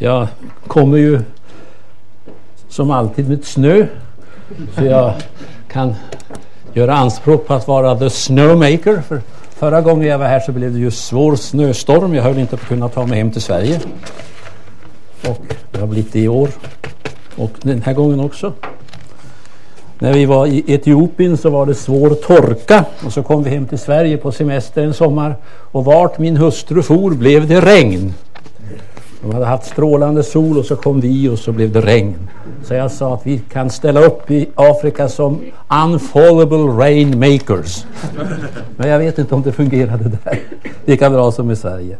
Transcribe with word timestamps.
Jag 0.00 0.26
kommer 0.66 0.98
ju 0.98 1.20
som 2.68 2.90
alltid 2.90 3.28
med 3.28 3.44
snö. 3.44 3.86
Så 4.74 4.84
jag 4.84 5.12
kan 5.72 5.94
göra 6.72 6.94
anspråk 6.94 7.46
på 7.46 7.54
att 7.54 7.68
vara 7.68 7.98
the 7.98 8.10
snowmaker. 8.10 9.02
För 9.08 9.20
förra 9.50 9.80
gången 9.80 10.08
jag 10.08 10.18
var 10.18 10.26
här 10.26 10.40
så 10.40 10.52
blev 10.52 10.72
det 10.72 10.78
ju 10.78 10.90
svår 10.90 11.36
snöstorm. 11.36 12.14
Jag 12.14 12.22
höll 12.22 12.38
inte 12.38 12.56
på 12.56 12.62
att 12.62 12.68
kunna 12.68 12.88
ta 12.88 13.06
mig 13.06 13.18
hem 13.18 13.30
till 13.30 13.42
Sverige. 13.42 13.80
Och 15.28 15.54
det 15.70 15.80
har 15.80 15.86
blivit 15.86 16.12
det 16.12 16.20
i 16.20 16.28
år. 16.28 16.48
Och 17.36 17.52
den 17.62 17.82
här 17.82 17.92
gången 17.92 18.20
också. 18.20 18.52
När 19.98 20.12
vi 20.12 20.26
var 20.26 20.46
i 20.46 20.64
Etiopien 20.66 21.36
så 21.36 21.50
var 21.50 21.66
det 21.66 21.74
svår 21.74 22.10
torka 22.10 22.84
och 23.06 23.12
så 23.12 23.22
kom 23.22 23.42
vi 23.42 23.50
hem 23.50 23.66
till 23.66 23.78
Sverige 23.78 24.16
på 24.16 24.32
semester 24.32 24.82
en 24.82 24.94
sommar 24.94 25.36
och 25.46 25.84
vart 25.84 26.18
min 26.18 26.36
hustru 26.36 26.82
for 26.82 27.10
blev 27.10 27.48
det 27.48 27.60
regn. 27.60 28.14
De 29.22 29.32
hade 29.34 29.46
haft 29.46 29.66
strålande 29.66 30.22
sol 30.22 30.58
och 30.58 30.64
så 30.64 30.76
kom 30.76 31.00
vi 31.00 31.28
och 31.28 31.38
så 31.38 31.52
blev 31.52 31.72
det 31.72 31.80
regn. 31.80 32.28
Så 32.64 32.74
jag 32.74 32.90
sa 32.90 33.14
att 33.14 33.26
vi 33.26 33.38
kan 33.38 33.70
ställa 33.70 34.00
upp 34.00 34.30
i 34.30 34.48
Afrika 34.54 35.08
som 35.08 35.40
unfallable 35.84 36.56
rainmakers. 36.58 37.84
Men 38.76 38.88
jag 38.88 38.98
vet 38.98 39.18
inte 39.18 39.34
om 39.34 39.42
det 39.42 39.52
fungerade 39.52 40.04
där 40.04 40.40
lika 40.84 41.10
bra 41.10 41.32
som 41.32 41.50
i 41.50 41.56
Sverige. 41.56 41.96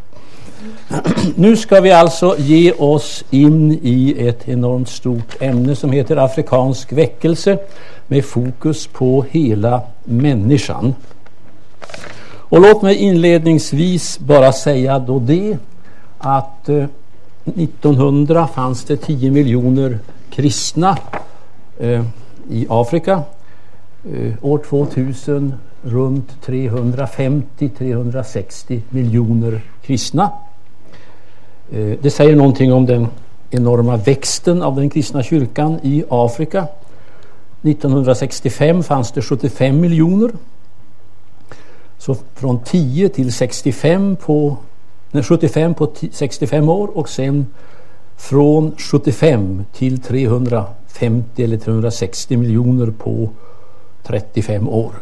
Nu 1.34 1.56
ska 1.56 1.80
vi 1.80 1.92
alltså 1.92 2.34
ge 2.38 2.72
oss 2.72 3.24
in 3.30 3.78
i 3.82 4.28
ett 4.28 4.48
enormt 4.48 4.88
stort 4.88 5.36
ämne 5.40 5.76
som 5.76 5.92
heter 5.92 6.16
afrikansk 6.16 6.92
väckelse 6.92 7.58
med 8.06 8.24
fokus 8.24 8.86
på 8.86 9.24
hela 9.30 9.80
människan. 10.04 10.94
Och 12.50 12.60
låt 12.60 12.82
mig 12.82 12.94
inledningsvis 12.94 14.18
bara 14.18 14.52
säga 14.52 14.98
då 14.98 15.18
det 15.18 15.58
att 16.18 16.68
eh, 16.68 16.84
1900 17.56 18.48
fanns 18.54 18.84
det 18.84 18.96
10 18.96 19.30
miljoner 19.30 19.98
kristna 20.30 20.98
eh, 21.78 22.04
i 22.50 22.66
Afrika. 22.68 23.22
Eh, 24.12 24.32
år 24.42 24.58
2000 24.58 25.54
runt 25.82 26.36
350-360 26.46 28.80
miljoner 28.90 29.60
kristna. 29.82 30.30
Eh, 31.72 31.98
det 32.02 32.10
säger 32.10 32.36
någonting 32.36 32.72
om 32.72 32.86
den 32.86 33.08
enorma 33.50 33.96
växten 33.96 34.62
av 34.62 34.76
den 34.76 34.90
kristna 34.90 35.22
kyrkan 35.22 35.80
i 35.82 36.04
Afrika. 36.08 36.66
1965 37.62 38.82
fanns 38.82 39.12
det 39.12 39.22
75 39.22 39.80
miljoner. 39.80 40.30
Så 41.98 42.16
från 42.34 42.60
10 42.64 43.08
till 43.08 43.32
65 43.32 44.16
på, 44.16 44.56
nej, 45.10 45.22
75 45.22 45.74
på 45.74 45.92
65 46.12 46.68
år 46.68 46.98
och 46.98 47.08
sen 47.08 47.46
från 48.16 48.72
75 48.78 49.64
till 49.72 50.00
350 50.00 51.44
eller 51.44 51.56
360 51.56 52.36
miljoner 52.36 52.90
på 52.90 53.30
35 54.02 54.68
år. 54.68 54.92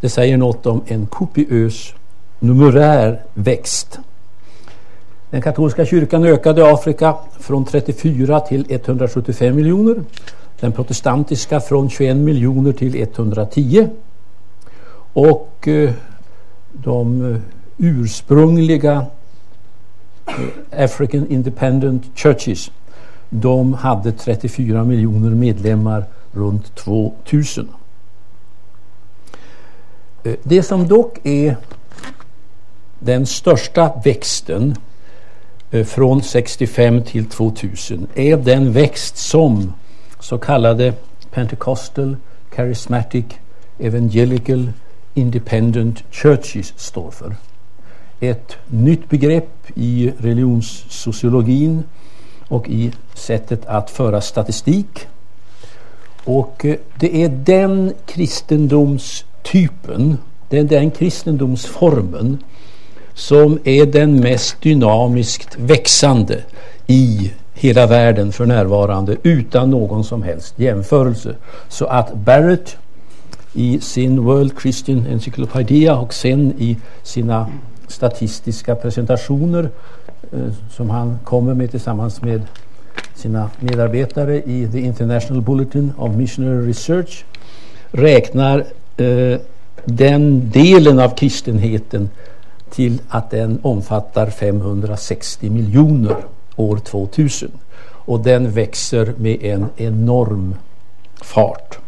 Det 0.00 0.08
säger 0.08 0.36
något 0.36 0.66
om 0.66 0.82
en 0.86 1.06
kopiös 1.06 1.94
numerär 2.38 3.22
växt. 3.34 3.98
Den 5.30 5.42
katolska 5.42 5.86
kyrkan 5.86 6.24
ökade 6.24 6.60
i 6.60 6.64
Afrika 6.64 7.14
från 7.40 7.64
34 7.64 8.40
till 8.40 8.66
175 8.68 9.56
miljoner. 9.56 9.96
Den 10.60 10.72
protestantiska 10.72 11.60
från 11.60 11.90
21 11.90 12.16
miljoner 12.16 12.72
till 12.72 13.02
110. 13.02 13.88
Och 15.12 15.68
eh, 15.68 15.90
de 16.72 17.32
eh, 17.34 17.40
ursprungliga 17.78 19.06
eh, 20.26 20.84
African 20.84 21.26
Independent 21.30 22.04
Churches 22.14 22.70
de 23.30 23.74
hade 23.74 24.12
34 24.12 24.84
miljoner 24.84 25.30
medlemmar 25.30 26.04
runt 26.32 26.74
2000. 26.74 27.68
Eh, 30.24 30.34
det 30.42 30.62
som 30.62 30.88
dock 30.88 31.18
är 31.26 31.56
den 32.98 33.26
största 33.26 33.92
växten 34.04 34.76
eh, 35.70 35.84
från 35.84 36.22
65 36.22 37.02
till 37.02 37.26
2000 37.26 38.06
är 38.14 38.36
den 38.36 38.72
växt 38.72 39.16
som 39.16 39.72
så 40.20 40.38
kallade 40.38 40.94
Pentecostal 41.30 42.16
Charismatic 42.50 43.24
Evangelical 43.78 44.72
Independent 45.14 46.02
Churches 46.10 46.74
står 46.76 47.10
för. 47.10 47.36
Ett 48.20 48.56
nytt 48.66 49.08
begrepp 49.08 49.50
i 49.74 50.12
religionssociologin 50.18 51.82
och 52.48 52.68
i 52.68 52.92
sättet 53.14 53.66
att 53.66 53.90
föra 53.90 54.20
statistik. 54.20 55.06
Och 56.24 56.64
eh, 56.64 56.76
det 57.00 57.24
är 57.24 57.28
den 57.28 57.92
kristendomstypen, 58.06 60.18
det 60.48 60.58
är 60.58 60.64
den 60.64 60.90
kristendomsformen 60.90 62.38
som 63.14 63.58
är 63.64 63.86
den 63.86 64.20
mest 64.20 64.62
dynamiskt 64.62 65.56
växande 65.58 66.42
i 66.86 67.32
hela 67.54 67.86
världen 67.86 68.32
för 68.32 68.46
närvarande 68.46 69.16
utan 69.22 69.70
någon 69.70 70.04
som 70.04 70.22
helst 70.22 70.58
jämförelse. 70.58 71.34
Så 71.68 71.86
att 71.86 72.14
Barrett 72.14 72.76
i 73.52 73.80
sin 73.80 74.24
World 74.24 74.52
Christian 74.62 75.06
Encyclopedia 75.06 75.96
och 75.96 76.14
sen 76.14 76.54
i 76.58 76.76
sina 77.02 77.46
statistiska 77.88 78.74
presentationer 78.74 79.68
eh, 80.32 80.52
som 80.70 80.90
han 80.90 81.18
kommer 81.24 81.54
med 81.54 81.70
tillsammans 81.70 82.22
med 82.22 82.42
sina 83.14 83.50
medarbetare 83.60 84.42
i 84.42 84.68
The 84.72 84.80
International 84.80 85.42
Bulletin 85.42 85.92
of 85.96 86.16
Missionary 86.16 86.68
Research 86.68 87.24
räknar 87.90 88.64
eh, 88.96 89.38
den 89.84 90.50
delen 90.50 90.98
av 90.98 91.16
kristenheten 91.16 92.10
till 92.70 93.00
att 93.08 93.30
den 93.30 93.58
omfattar 93.62 94.30
560 94.30 95.50
miljoner 95.50 96.16
år 96.56 96.76
2000. 96.76 97.50
Och 98.06 98.20
den 98.20 98.50
växer 98.50 99.14
med 99.16 99.44
en 99.44 99.66
enorm 99.76 100.54
fart. 101.22 101.78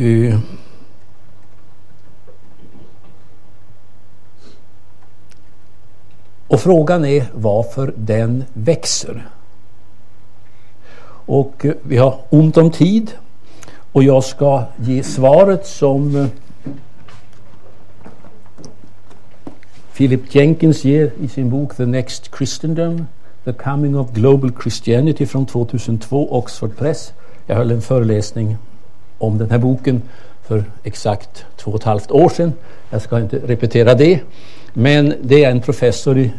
Uh. 0.00 0.38
Och 6.54 6.60
frågan 6.60 7.04
är 7.04 7.26
varför 7.32 7.92
den 7.96 8.44
växer. 8.52 9.28
Och 11.26 11.64
eh, 11.64 11.72
vi 11.82 11.96
har 11.96 12.18
ont 12.30 12.56
om 12.56 12.70
tid 12.70 13.10
och 13.92 14.02
jag 14.02 14.24
ska 14.24 14.62
ge 14.76 15.02
svaret 15.02 15.66
som 15.66 16.16
eh, 16.16 16.26
Philip 19.96 20.34
Jenkins 20.34 20.84
ger 20.84 21.10
i 21.20 21.28
sin 21.28 21.50
bok 21.50 21.76
The 21.76 21.86
Next 21.86 22.30
Christendom 22.36 23.06
The 23.44 23.52
Coming 23.52 23.98
of 23.98 24.12
Global 24.12 24.52
Christianity 24.62 25.26
från 25.26 25.46
2002, 25.46 26.28
Oxford 26.30 26.76
Press. 26.76 27.12
Jag 27.46 27.56
höll 27.56 27.70
en 27.70 27.82
föreläsning 27.82 28.56
om 29.18 29.38
den 29.38 29.50
här 29.50 29.58
boken 29.58 30.02
för 30.42 30.64
exakt 30.82 31.44
två 31.56 31.70
och 31.70 31.76
ett 31.76 31.84
halvt 31.84 32.10
år 32.10 32.28
sedan. 32.28 32.52
Jag 32.90 33.02
ska 33.02 33.20
inte 33.20 33.38
repetera 33.38 33.94
det. 33.94 34.20
Men 34.76 35.14
det 35.22 35.44
är 35.44 35.50
en 35.50 35.60
professor 35.60 36.18
i 36.18 36.32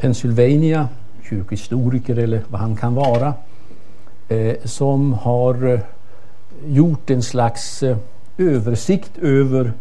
Pennsylvania, 0.00 0.88
kyrkohistoriker 1.28 2.18
eller 2.18 2.42
vad 2.48 2.60
han 2.60 2.76
kan 2.76 2.94
vara, 2.94 3.34
eh, 4.28 4.54
som 4.64 5.12
har 5.12 5.72
eh, 5.72 5.80
gjort 6.66 7.10
en 7.10 7.22
slags 7.22 7.82
eh, 7.82 7.96
översikt 8.38 9.18
över 9.18 9.72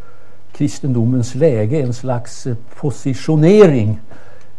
kristendomens 0.51 1.35
läge, 1.35 1.81
en 1.81 1.93
slags 1.93 2.47
eh, 2.47 2.55
positionering 2.79 3.99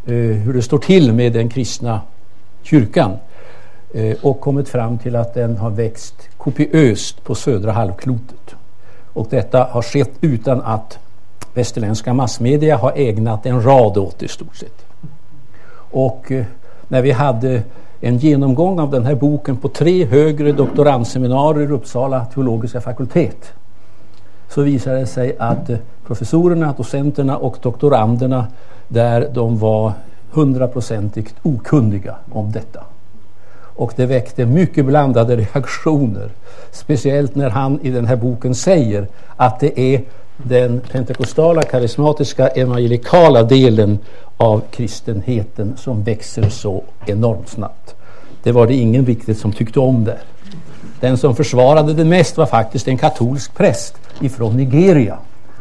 eh, 0.06 0.15
hur 0.15 0.53
det 0.53 0.62
står 0.62 0.78
till 0.78 1.12
med 1.12 1.32
den 1.32 1.49
kristna 1.49 2.00
kyrkan 2.62 3.17
eh, 3.94 4.17
och 4.23 4.40
kommit 4.40 4.69
fram 4.69 4.99
till 4.99 5.17
att 5.17 5.34
den 5.34 5.56
har 5.56 5.70
växt 5.70 6.29
kopiöst 6.37 7.25
på 7.25 7.34
södra 7.34 7.73
halvklotet. 7.73 8.55
Och 9.12 9.26
detta 9.31 9.64
har 9.64 9.82
skett 9.82 10.12
utan 10.20 10.61
att 10.61 10.99
västerländska 11.55 12.14
massmedia 12.14 12.76
har 12.76 12.93
ägnat 12.96 13.46
en 13.46 13.62
rad 13.62 13.99
åt 13.99 14.19
det 14.19 14.26
i 14.26 14.29
stort 14.29 14.56
sett. 14.56 14.89
Och 15.90 16.32
eh, 16.32 16.44
när 16.88 17.02
vi 17.02 17.10
hade 17.10 17.62
en 18.00 18.19
genomgång 18.19 18.81
av 18.81 18.90
den 18.90 19.04
här 19.04 19.14
boken 19.14 19.56
på 19.56 19.69
tre 19.69 20.04
högre 20.04 20.52
doktorandseminarier 20.52 21.69
i 21.69 21.72
Uppsala 21.72 22.25
teologiska 22.25 22.81
fakultet 22.81 23.52
så 24.48 24.62
visade 24.62 24.98
det 24.98 25.06
sig 25.06 25.37
att 25.38 25.70
eh, 25.70 25.78
professorerna, 26.06 26.75
docenterna 26.76 27.37
och 27.37 27.56
doktoranderna 27.62 28.46
där 28.88 29.28
de 29.34 29.58
var 29.58 29.92
hundraprocentigt 30.31 31.34
okunniga 31.42 32.14
om 32.32 32.52
detta. 32.52 32.81
Och 33.76 33.93
det 33.96 34.06
väckte 34.06 34.46
mycket 34.46 34.84
blandade 34.84 35.36
reaktioner. 35.54 36.31
Speciellt 36.70 37.34
när 37.34 37.50
han 37.50 37.81
i 37.82 37.90
den 37.90 38.06
här 38.06 38.16
boken 38.16 38.54
säger 38.54 39.06
att 39.36 39.60
det 39.60 39.81
är 39.81 40.02
den 40.44 40.81
pentekostala 40.81 41.62
karismatiska 41.62 42.48
evangelikala 42.48 43.42
delen 43.42 43.98
av 44.37 44.62
kristenheten 44.70 45.76
som 45.76 46.02
växer 46.02 46.48
så 46.48 46.82
enormt 47.06 47.48
snabbt. 47.48 47.94
Det 48.42 48.52
var 48.52 48.66
det 48.66 48.75
ingen 48.75 49.06
riktigt 49.06 49.38
som 49.38 49.52
tyckte 49.52 49.81
om 49.81 50.04
där. 50.04 50.19
Den 51.00 51.19
som 51.19 51.37
försvarade 51.37 51.94
det 51.94 52.04
mest 52.04 52.37
var 52.37 52.46
faktiskt 52.46 52.88
en 52.88 52.98
katolsk 52.98 53.54
präst 53.54 53.94
ifrån 54.20 54.56
Nigeria. 54.56 55.19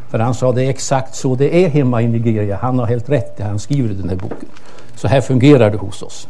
För 0.09 0.19
han 0.19 0.33
sa 0.33 0.51
det 0.51 0.63
är 0.63 0.69
exakt 0.69 1.15
så 1.15 1.35
det 1.35 1.65
är 1.65 1.69
hemma 1.69 2.01
i 2.01 2.07
Nigeria. 2.07 2.57
Han 2.61 2.79
har 2.79 2.85
helt 2.85 3.09
rätt 3.09 3.37
det 3.37 3.43
han 3.43 3.59
skriver 3.59 3.89
i 3.89 3.93
den 3.93 4.09
här 4.09 4.15
boken. 4.15 4.49
Så 4.95 5.07
här 5.07 5.21
fungerar 5.21 5.69
det 5.69 5.77
hos 5.77 6.01
oss. 6.01 6.27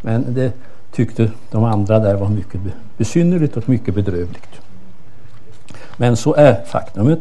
Men 0.00 0.34
det 0.34 0.52
tyckte 0.92 1.30
de 1.50 1.64
andra 1.64 1.98
där 1.98 2.14
var 2.14 2.28
mycket 2.28 2.60
besynnerligt 2.96 3.56
och 3.56 3.68
mycket 3.68 3.94
bedrövligt. 3.94 4.60
Men 5.96 6.16
så 6.16 6.34
är 6.34 6.64
faktumet. 6.64 7.20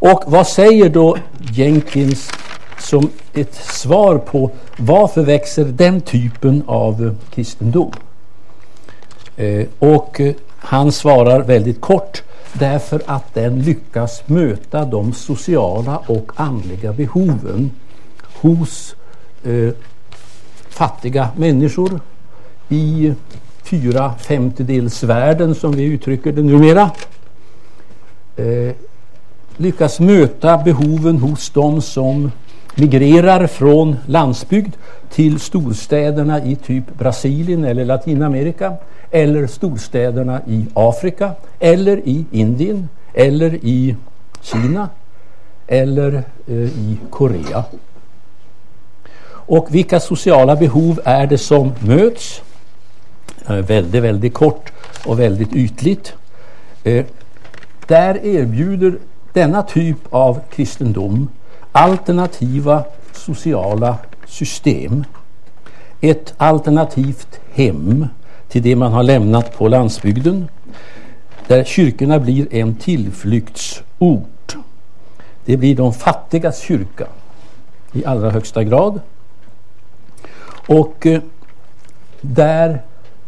Och 0.00 0.22
vad 0.26 0.46
säger 0.46 0.88
då 0.88 1.16
Jenkins 1.52 2.30
som 2.78 3.10
ett 3.34 3.54
svar 3.54 4.18
på 4.18 4.50
varför 4.76 5.22
växer 5.22 5.64
den 5.64 6.00
typen 6.00 6.62
av 6.66 7.06
eh, 7.06 7.12
kristendom? 7.34 7.92
Eh, 9.36 9.66
och 9.78 10.20
eh, 10.20 10.34
han 10.58 10.92
svarar 10.92 11.40
väldigt 11.40 11.80
kort 11.80 12.22
därför 12.52 13.02
att 13.06 13.34
den 13.34 13.62
lyckas 13.62 14.22
möta 14.26 14.84
de 14.84 15.12
sociala 15.12 15.98
och 16.06 16.32
andliga 16.34 16.92
behoven 16.92 17.70
hos 18.40 18.96
eh, 19.44 19.70
fattiga 20.68 21.28
människor 21.36 22.00
i 22.68 23.12
fyra 23.62 24.14
femtedelsvärlden 24.18 25.54
som 25.54 25.72
vi 25.72 25.84
uttrycker 25.84 26.32
det 26.32 26.42
numera. 26.42 26.90
Eh, 28.36 28.74
Lyckas 29.60 30.00
möta 30.00 30.58
behoven 30.58 31.18
hos 31.18 31.50
dem 31.50 31.82
som 31.82 32.30
migrerar 32.74 33.46
från 33.46 33.96
landsbygd 34.06 34.74
till 35.10 35.40
storstäderna 35.40 36.44
i 36.44 36.56
typ 36.56 36.98
Brasilien 36.98 37.64
eller 37.64 37.84
Latinamerika 37.84 38.76
eller 39.10 39.46
storstäderna 39.46 40.40
i 40.46 40.66
Afrika 40.74 41.32
eller 41.58 41.96
i 41.96 42.24
Indien 42.30 42.88
eller 43.14 43.54
i 43.54 43.96
Kina 44.40 44.88
eller 45.66 46.22
eh, 46.46 46.54
i 46.56 46.98
Korea. 47.10 47.64
Och 49.28 49.74
vilka 49.74 50.00
sociala 50.00 50.56
behov 50.56 51.00
är 51.04 51.26
det 51.26 51.38
som 51.38 51.72
möts? 51.80 52.42
Eh, 53.48 53.54
väldigt, 53.54 54.02
väldigt 54.02 54.34
kort 54.34 54.72
och 55.06 55.20
väldigt 55.20 55.52
ytligt. 55.52 56.14
Eh, 56.84 57.04
där 57.86 58.26
erbjuder 58.26 58.98
denna 59.32 59.62
typ 59.62 59.98
av 60.10 60.40
kristendom 60.50 61.28
alternativa 61.72 62.84
sociala 63.12 63.96
system. 64.26 65.04
Ett 66.00 66.34
alternativt 66.36 67.40
hem 67.52 68.06
till 68.48 68.62
det 68.62 68.76
man 68.76 68.92
har 68.92 69.02
lämnat 69.02 69.58
på 69.58 69.68
landsbygden. 69.68 70.48
Där 71.46 71.64
kyrkorna 71.64 72.18
blir 72.18 72.54
en 72.54 72.74
tillflyktsort. 72.74 74.56
Det 75.44 75.56
blir 75.56 75.76
de 75.76 75.92
fattigas 75.92 76.60
kyrka 76.60 77.06
i 77.92 78.04
allra 78.04 78.30
högsta 78.30 78.64
grad. 78.64 79.00
Och 80.68 81.06
eh, 81.06 81.20
där 82.20 82.82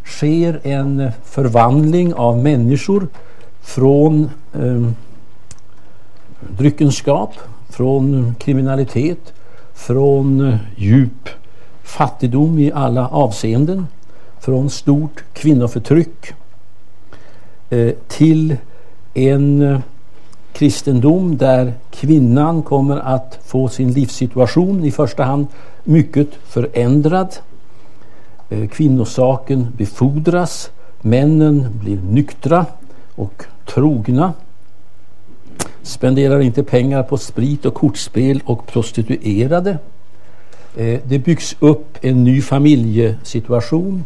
sker 0.05 0.61
en 0.63 1.11
förvandling 1.25 2.15
av 2.15 2.39
människor 2.39 3.09
från 3.61 4.31
eh, 4.55 4.91
dryckenskap, 6.49 7.35
från 7.69 8.35
kriminalitet, 8.39 9.33
från 9.75 10.49
eh, 10.49 10.57
djup 10.77 11.29
fattigdom 11.83 12.59
i 12.59 12.73
alla 12.73 13.09
avseenden, 13.09 13.87
från 14.41 14.71
stort 14.71 15.25
kvinnoförtryck 15.33 16.35
eh, 17.71 17.93
till 18.09 18.57
en 19.15 19.63
eh, 19.63 19.81
kristendom 20.53 21.37
där 21.37 21.75
kvinnan 21.91 22.63
kommer 22.63 22.97
att 22.97 23.39
få 23.45 23.69
sin 23.69 23.93
livssituation 23.93 24.85
i 24.85 24.91
första 24.91 25.25
hand 25.25 25.47
mycket 25.85 26.29
förändrad. 26.45 27.37
Kvinnosaken 28.71 29.67
befordras, 29.77 30.71
männen 31.01 31.67
blir 31.81 32.01
nyktra 32.11 32.67
och 33.15 33.45
trogna 33.67 34.33
spenderar 35.83 36.41
inte 36.41 36.63
pengar 36.63 37.03
på 37.03 37.17
sprit 37.17 37.67
och 37.67 37.75
kortspel 37.75 38.41
och 38.45 38.67
prostituerade. 38.67 39.79
Eh, 40.77 41.01
det 41.05 41.19
byggs 41.19 41.57
upp 41.61 41.99
en 42.01 42.25
ny 42.25 42.43
familjesituation. 42.43 44.05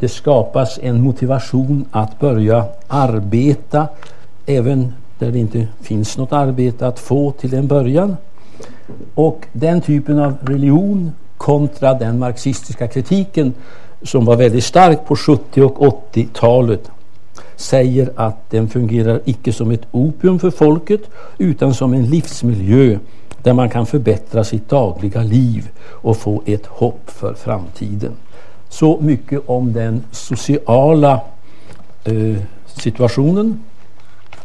Det 0.00 0.08
skapas 0.08 0.78
en 0.82 1.00
motivation 1.00 1.84
att 1.90 2.20
börja 2.20 2.64
arbeta 2.86 3.88
även 4.46 4.92
där 5.18 5.32
det 5.32 5.38
inte 5.38 5.68
finns 5.82 6.16
något 6.16 6.32
arbete 6.32 6.86
att 6.86 6.98
få 6.98 7.30
till 7.32 7.54
en 7.54 7.66
början. 7.66 8.16
Och 9.14 9.46
den 9.52 9.80
typen 9.80 10.18
av 10.18 10.34
religion 10.42 11.12
kontra 11.36 11.94
den 11.94 12.18
marxistiska 12.18 12.88
kritiken 12.88 13.54
som 14.02 14.24
var 14.24 14.36
väldigt 14.36 14.64
stark 14.64 15.06
på 15.06 15.16
70 15.16 15.62
och 15.62 16.02
80-talet 16.12 16.90
säger 17.58 18.10
att 18.16 18.50
den 18.50 18.68
fungerar 18.68 19.20
icke 19.24 19.52
som 19.52 19.70
ett 19.70 19.86
opium 19.90 20.38
för 20.38 20.50
folket 20.50 21.00
utan 21.38 21.74
som 21.74 21.94
en 21.94 22.06
livsmiljö 22.06 22.98
där 23.42 23.52
man 23.52 23.68
kan 23.68 23.86
förbättra 23.86 24.44
sitt 24.44 24.68
dagliga 24.68 25.22
liv 25.22 25.68
och 25.80 26.16
få 26.16 26.42
ett 26.46 26.66
hopp 26.66 27.10
för 27.10 27.34
framtiden. 27.34 28.12
Så 28.68 28.98
mycket 29.00 29.40
om 29.46 29.72
den 29.72 30.04
sociala 30.10 31.20
eh, 32.04 32.36
situationen. 32.66 33.60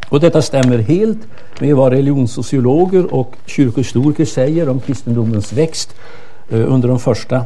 Och 0.09 0.19
detta 0.19 0.41
stämmer 0.41 0.77
helt 0.77 1.19
med 1.59 1.75
vad 1.75 1.91
religionssociologer 1.91 3.13
och 3.13 3.35
kyrkohistoriker 3.45 4.25
säger 4.25 4.69
om 4.69 4.79
kristendomens 4.79 5.53
växt 5.53 5.95
eh, 6.49 6.73
under 6.73 6.87
de 6.87 6.99
första 6.99 7.45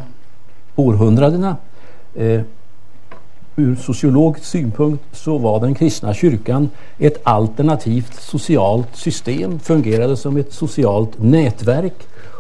århundradena. 0.76 1.56
Eh, 2.16 2.42
ur 3.60 3.76
sociologisk 3.76 4.46
synpunkt 4.46 5.04
så 5.12 5.38
var 5.38 5.60
den 5.60 5.76
kristna 5.76 6.14
kyrkan 6.14 6.70
ett 6.98 7.22
alternativt 7.24 8.22
socialt 8.22 8.96
system, 8.96 9.60
fungerade 9.60 10.18
som 10.18 10.38
ett 10.38 10.54
socialt 10.54 11.20
nätverk 11.20 11.94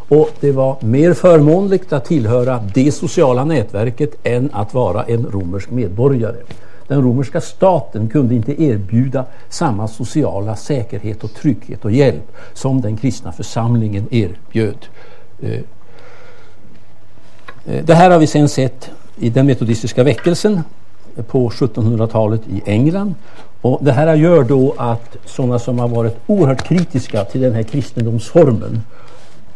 och 0.10 0.30
det 0.40 0.52
var 0.52 0.78
mer 0.80 1.14
förmånligt 1.14 1.94
att 1.94 2.06
tillhöra 2.06 2.64
det 2.74 2.92
sociala 2.92 3.46
nätverket 3.46 4.16
än 4.24 4.50
att 4.54 4.74
vara 4.74 5.04
en 5.04 5.26
romersk 5.26 5.70
medborgare. 5.72 6.38
Den 6.88 7.02
romerska 7.02 7.42
staten 7.42 8.10
kunde 8.10 8.36
inte 8.36 8.64
erbjuda 8.64 9.26
samma 9.50 9.88
sociala 9.88 10.56
säkerhet 10.56 11.24
och 11.24 11.34
trygghet 11.34 11.86
och 11.86 11.92
hjälp 11.92 12.32
som 12.54 12.82
den 12.82 12.98
kristna 12.98 13.32
församlingen 13.32 14.08
erbjöd. 14.12 14.86
Eh, 15.42 15.52
eh, 17.66 17.86
det 17.86 17.94
här 17.94 18.10
har 18.10 18.20
vi 18.20 18.28
sen 18.28 18.50
sett 18.50 18.90
i 19.16 19.30
den 19.30 19.46
metodistiska 19.46 20.04
väckelsen 20.04 20.64
på 21.24 21.50
1700-talet 21.50 22.42
i 22.48 22.62
England. 22.66 23.16
Och 23.62 23.80
det 23.82 23.92
här 23.92 24.16
gör 24.16 24.44
då 24.44 24.74
att 24.78 25.18
sådana 25.26 25.60
som 25.60 25.80
har 25.80 25.88
varit 25.88 26.18
oerhört 26.28 26.64
kritiska 26.64 27.24
till 27.24 27.42
den 27.42 27.54
här 27.54 27.64
kristendomsformen, 27.64 28.82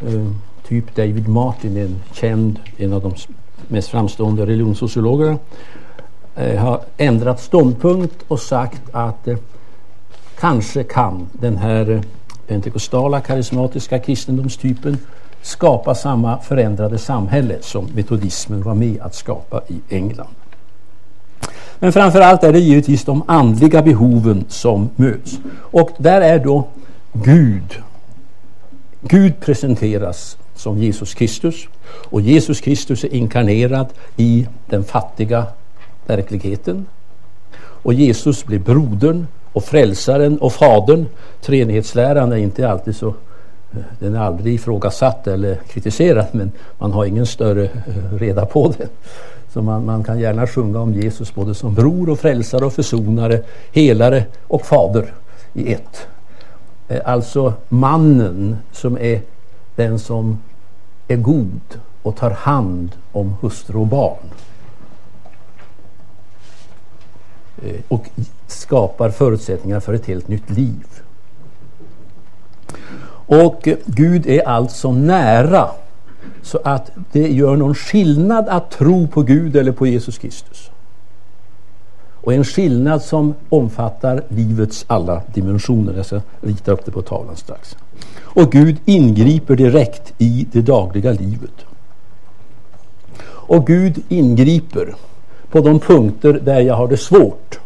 eh, 0.02 0.28
typ 0.68 0.96
David 0.96 1.28
Martin, 1.28 1.78
en 1.78 1.96
känd, 2.14 2.60
en 2.78 2.94
av 2.94 3.02
de 3.02 3.14
mest 3.68 3.90
framstående 3.90 4.46
religionssociologerna, 4.46 5.38
eh, 6.36 6.60
har 6.60 6.82
ändrat 6.98 7.42
ståndpunkt 7.42 8.16
och 8.28 8.40
sagt 8.40 8.82
att 8.92 9.28
eh, 9.28 9.38
kanske 10.40 10.84
kan 10.84 11.28
den 11.34 11.58
här 11.58 11.90
eh, 11.90 12.02
pentekostala 12.48 13.22
karismatiska 13.22 14.00
kristendomstypen 14.00 14.98
skapa 15.42 15.96
samma 15.96 16.38
förändrade 16.38 16.98
samhälle 16.98 17.58
som 17.62 17.86
metodismen 17.96 18.64
var 18.64 18.76
med 18.76 19.02
att 19.02 19.16
skapa 19.16 19.62
i 19.68 19.96
England. 19.96 20.41
Men 21.84 21.94
framför 21.94 22.22
allt 22.22 22.44
är 22.44 22.54
det 22.54 22.60
givetvis 22.60 23.04
de 23.04 23.24
andliga 23.28 23.82
behoven 23.82 24.46
som 24.48 24.90
möts. 24.96 25.40
Och 25.60 25.90
där 25.98 26.22
är 26.22 26.40
då 26.40 26.68
Gud. 27.14 27.82
Gud 29.02 29.40
presenteras 29.40 30.38
som 30.56 30.78
Jesus 30.78 31.14
Kristus 31.14 31.68
och 32.10 32.22
Jesus 32.22 32.62
Kristus 32.62 33.04
är 33.04 33.14
inkarnerad 33.14 33.88
i 34.18 34.48
den 34.70 34.84
fattiga 34.84 35.46
verkligheten. 36.08 36.86
Och 37.60 37.94
Jesus 37.94 38.46
blir 38.46 38.60
brodern 38.60 39.28
och 39.54 39.64
frälsaren 39.64 40.38
och 40.38 40.54
fadern. 40.54 41.06
Treenighetsläran 41.42 42.32
är 42.32 42.38
inte 42.38 42.70
alltid 42.70 42.96
så 42.96 43.14
den 44.00 44.16
är 44.16 44.20
aldrig 44.20 44.54
ifrågasatt 44.54 45.28
eller 45.28 45.56
kritiserad 45.56 46.26
men 46.32 46.52
man 46.78 46.92
har 46.92 47.06
ingen 47.06 47.26
större 47.26 47.64
eh, 47.64 48.14
reda 48.20 48.46
på 48.46 48.74
det. 48.78 48.88
Så 49.54 49.62
man, 49.62 49.86
man, 49.86 50.04
kan 50.04 50.20
gärna 50.20 50.48
sjunga 50.48 50.80
om 50.80 50.94
Jesus 50.94 51.36
både 51.36 51.56
som 51.56 51.74
bror 51.74 52.10
och 52.10 52.20
frälsare 52.20 52.66
och 52.66 52.74
försonare, 52.74 53.42
helare 53.72 54.26
och 54.48 54.66
fader 54.66 55.14
i 55.54 55.74
ett. 55.74 56.08
Eh, 56.88 57.02
alltså 57.06 57.54
mannen 57.70 58.58
som 58.72 58.98
är 58.98 59.22
den 59.76 60.00
som 60.00 60.40
är 61.08 61.16
god 61.16 61.80
och 62.04 62.16
tar 62.16 62.32
hand 62.32 62.92
om 63.12 63.36
hustru 63.42 63.78
och 63.78 63.88
barn. 63.88 64.24
Eh, 67.64 67.76
och 67.88 68.10
skapar 68.48 69.10
förutsättningar 69.10 69.80
för 69.80 69.94
ett 69.94 70.06
helt 70.06 70.28
nytt 70.28 70.50
liv. 70.50 70.88
Och 73.32 73.68
Gud 73.86 74.28
är 74.28 74.48
alltså 74.48 74.92
nära 74.92 75.70
så 76.42 76.60
att 76.64 76.92
det 77.12 77.32
gör 77.32 77.56
någon 77.56 77.76
skillnad 77.76 78.48
att 78.50 78.72
tro 78.72 79.08
på 79.08 79.22
Gud 79.22 79.56
eller 79.56 79.72
på 79.72 79.88
Jesus 79.88 80.18
Kristus. 80.18 80.70
Och 82.22 82.34
en 82.34 82.44
skillnad 82.44 83.02
som 83.02 83.34
omfattar 83.50 84.24
livets 84.28 84.86
alla 84.88 85.22
dimensioner. 85.34 85.94
Jag 85.96 86.06
ska 86.06 86.22
rita 86.42 86.72
upp 86.72 86.86
det 86.86 86.92
på 86.92 87.02
tavlan 87.02 87.36
strax. 87.36 87.78
Och 88.20 88.52
Gud 88.52 88.78
ingriper 88.86 89.56
direkt 89.56 90.14
i 90.18 90.48
det 90.52 90.62
dagliga 90.62 91.12
livet. 91.12 91.66
Och 93.24 93.68
Gud 93.68 94.04
ingriper 94.10 94.96
på 95.52 95.60
de 95.62 95.80
punkter 95.80 96.34
där 96.34 96.60
jag 96.60 96.76
har 96.76 96.88
det 96.88 96.98
svårt. 96.98 97.60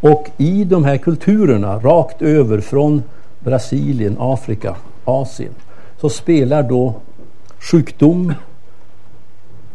Och 0.00 0.30
i 0.36 0.64
de 0.64 0.84
här 0.84 0.96
kulturerna, 0.96 1.78
rakt 1.78 2.22
över 2.22 2.60
från 2.60 3.02
Brasilien, 3.40 4.16
Afrika, 4.18 4.76
Asien, 5.04 5.54
så 6.00 6.08
spelar 6.08 6.62
då 6.62 6.94
sjukdom, 7.58 8.34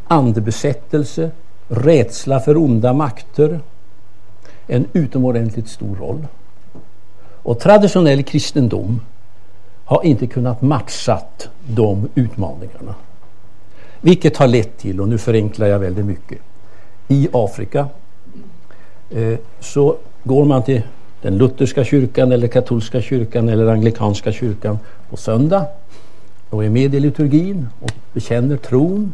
andebesättelse, 0.08 1.32
rädsla 1.68 2.40
för 2.40 2.58
onda 2.58 2.94
makter 2.94 3.60
en 4.68 4.86
utomordentligt 4.94 5.70
stor 5.70 5.96
roll. 5.96 6.28
Och 7.44 7.60
traditionell 7.60 8.24
kristendom 8.24 9.02
har 9.86 10.06
inte 10.06 10.28
kunnat 10.28 10.62
matcha 10.62 11.22
de 11.68 12.10
utmaningarna. 12.16 12.96
Vilket 14.02 14.38
har 14.38 14.48
lett 14.48 14.78
till, 14.78 15.02
och 15.02 15.08
nu 15.08 15.18
förenklar 15.18 15.68
jag 15.68 15.80
väldigt 15.80 16.06
mycket, 16.06 16.40
i 17.08 17.30
Afrika 17.34 17.88
eh, 19.10 19.38
så 19.60 19.96
går 20.24 20.46
man 20.46 20.64
till 20.64 20.82
den 21.22 21.38
lutherska 21.38 21.84
kyrkan 21.84 22.32
eller 22.32 22.48
katolska 22.48 23.02
kyrkan 23.02 23.50
eller 23.50 23.68
anglikanska 23.68 24.32
kyrkan 24.32 24.80
på 25.10 25.18
söndag 25.18 25.66
och 26.50 26.66
är 26.66 26.70
med 26.70 26.96
i 26.96 27.00
liturgin 27.00 27.68
och 27.82 27.92
bekänner 28.14 28.58
tron. 28.58 29.14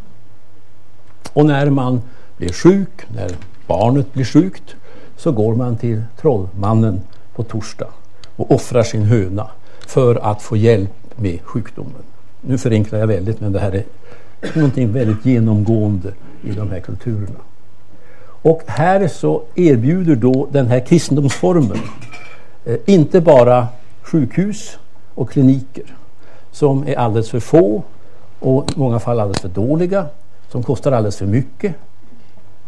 Och 1.34 1.46
när 1.46 1.70
man 1.70 2.02
blir 2.38 2.50
sjuk, 2.50 3.06
när 3.16 3.32
barnet 3.68 4.14
blir 4.14 4.26
sjukt, 4.26 4.76
så 5.18 5.32
går 5.32 5.56
man 5.56 5.78
till 5.78 6.02
trollmannen 6.22 7.02
på 7.36 7.44
torsdag 7.44 7.88
och 8.36 8.52
offrar 8.52 8.84
sin 8.84 9.04
höna 9.04 9.48
för 9.88 10.16
att 10.16 10.42
få 10.42 10.58
hjälp 10.58 11.20
med 11.20 11.42
sjukdomen. 11.42 12.04
Nu 12.42 12.58
förenklar 12.58 13.00
jag 13.00 13.08
väldigt 13.08 13.42
men 13.42 13.52
det 13.52 13.60
här 13.60 13.72
är 13.72 13.84
någonting 14.54 14.92
väldigt 14.92 15.26
genomgående 15.26 16.14
i 16.44 16.52
de 16.52 16.72
här 16.72 16.80
kulturerna. 16.80 17.40
Och 18.46 18.62
här 18.68 19.08
så 19.08 19.44
erbjuder 19.56 20.16
då 20.16 20.48
den 20.52 20.68
här 20.68 20.80
kristendomsformen 20.80 21.78
eh, 22.66 22.78
inte 22.86 23.22
bara 23.22 23.68
sjukhus 24.02 24.78
och 25.16 25.30
kliniker 25.30 25.96
som 26.52 26.88
är 26.88 26.96
alldeles 26.96 27.30
för 27.30 27.40
få 27.40 27.84
och 28.40 28.72
i 28.72 28.80
många 28.80 29.00
fall 29.00 29.20
alldeles 29.20 29.42
för 29.42 29.50
dåliga, 29.50 30.08
som 30.50 30.64
kostar 30.64 30.92
alldeles 30.92 31.18
för 31.18 31.26
mycket. 31.26 31.76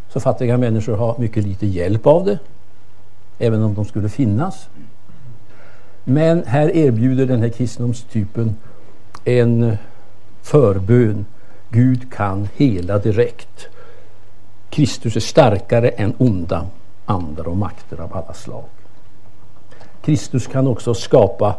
Så 0.09 0.19
fattiga 0.19 0.57
människor 0.57 0.95
har 0.95 1.15
mycket 1.17 1.43
lite 1.43 1.67
hjälp 1.67 2.07
av 2.07 2.25
det, 2.25 2.39
även 3.39 3.63
om 3.63 3.73
de 3.73 3.85
skulle 3.85 4.09
finnas. 4.09 4.67
Men 6.03 6.43
här 6.45 6.75
erbjuder 6.75 7.25
den 7.25 7.41
här 7.41 7.49
kristendomstypen 7.49 8.55
en 9.25 9.77
förbön. 10.41 11.25
Gud 11.69 12.13
kan 12.13 12.47
hela 12.55 12.99
direkt. 12.99 13.69
Kristus 14.69 15.15
är 15.15 15.19
starkare 15.19 15.89
än 15.89 16.13
onda 16.17 16.67
andar 17.05 17.47
och 17.47 17.57
makter 17.57 18.01
av 18.01 18.13
alla 18.13 18.33
slag. 18.33 18.63
Kristus 20.01 20.47
kan 20.47 20.67
också 20.67 20.93
skapa 20.93 21.55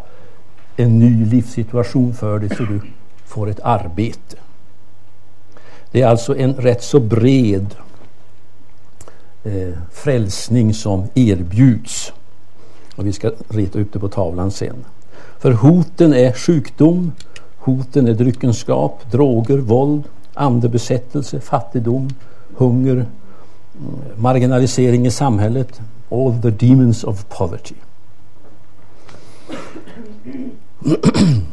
en 0.76 0.98
ny 0.98 1.24
livssituation 1.24 2.14
för 2.14 2.38
dig 2.38 2.48
så 2.56 2.62
du 2.62 2.80
får 3.24 3.50
ett 3.50 3.60
arbete. 3.60 4.36
Det 5.90 6.02
är 6.02 6.06
alltså 6.06 6.36
en 6.36 6.54
rätt 6.54 6.82
så 6.82 7.00
bred 7.00 7.74
eh, 9.44 9.74
frälsning 9.92 10.74
som 10.74 11.04
erbjuds. 11.14 12.12
Och 12.96 13.06
vi 13.06 13.12
ska 13.12 13.30
rita 13.48 13.78
upp 13.78 13.92
det 13.92 13.98
på 13.98 14.08
tavlan 14.08 14.50
sen. 14.50 14.84
För 15.38 15.52
hoten 15.52 16.14
är 16.14 16.32
sjukdom, 16.32 17.12
hoten 17.58 18.08
är 18.08 18.14
dryckenskap, 18.14 19.10
droger, 19.10 19.58
våld, 19.58 20.04
andebesättelse, 20.34 21.40
fattigdom, 21.40 22.08
hunger, 22.58 23.06
marginalisering 24.16 25.06
i 25.06 25.10
samhället. 25.10 25.80
All 26.10 26.42
the 26.42 26.50
demons 26.50 27.04
of 27.04 27.24
poverty. 27.28 27.74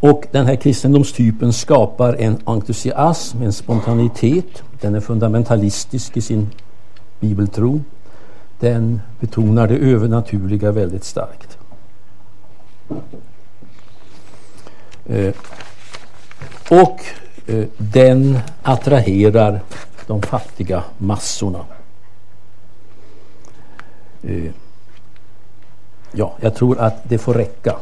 Och 0.00 0.26
den 0.30 0.46
här 0.46 0.56
kristendomstypen 0.56 1.52
skapar 1.52 2.14
en 2.14 2.38
entusiasm, 2.44 3.42
en 3.42 3.52
spontanitet. 3.52 4.62
Den 4.80 4.94
är 4.94 5.00
fundamentalistisk 5.00 6.16
i 6.16 6.20
sin 6.20 6.50
bibeltro. 7.20 7.80
Den 8.60 9.00
betonar 9.20 9.68
det 9.68 9.76
övernaturliga 9.76 10.72
väldigt 10.72 11.04
starkt. 11.04 11.58
Eh, 15.06 15.34
och 16.70 17.00
Eh, 17.46 17.64
den 17.78 18.38
attraherar 18.62 19.60
de 20.06 20.22
fattiga 20.22 20.84
massorna. 20.98 21.64
Eh, 24.22 24.50
ja, 26.12 26.34
jag 26.40 26.54
tror 26.54 26.78
att 26.78 27.08
det 27.08 27.18
får 27.18 27.34
räcka 27.34 27.76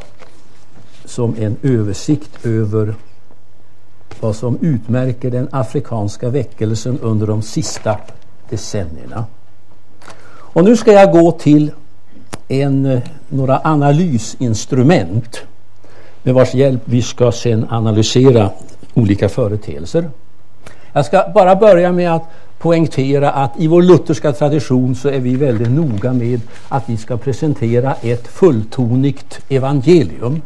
som 1.05 1.35
en 1.39 1.57
översikt 1.63 2.47
över 2.47 2.95
vad 4.21 4.37
som 4.37 4.59
utmärker 4.61 5.31
den 5.31 5.49
afrikanska 5.51 6.29
väckelsen 6.29 6.99
under 6.99 7.27
de 7.27 7.43
sista 7.43 7.99
decennierna. 8.51 9.25
Och 10.29 10.65
nu 10.65 10.77
ska 10.77 10.93
jag 10.93 11.13
gå 11.13 11.33
till 11.33 11.71
en, 12.49 12.87
eh, 12.87 13.03
några 13.29 13.61
analysinstrument 13.65 15.43
med 16.23 16.35
vars 16.35 16.55
hjälp 16.55 16.83
vi 16.85 17.03
ska 17.03 17.33
sen 17.33 17.67
analysera 17.71 18.51
olika 18.95 19.29
företeelser. 19.29 20.11
Jag 20.93 21.07
ska 21.07 21.25
bara 21.35 21.57
börja 21.57 21.93
med 21.93 22.15
att 22.15 22.25
poängtera 22.59 23.31
att 23.31 23.61
i 23.61 23.67
vår 23.67 23.83
lutherska 23.83 24.33
tradition 24.33 24.95
så 24.95 25.09
är 25.09 25.21
vi 25.21 25.37
väldigt 25.37 25.71
noga 25.71 26.13
med 26.13 26.41
att 26.69 26.89
vi 26.89 26.97
ska 26.97 27.17
presentera 27.17 27.95
ett 27.95 28.29
fulltonigt 28.29 29.41
evangelium. 29.49 30.43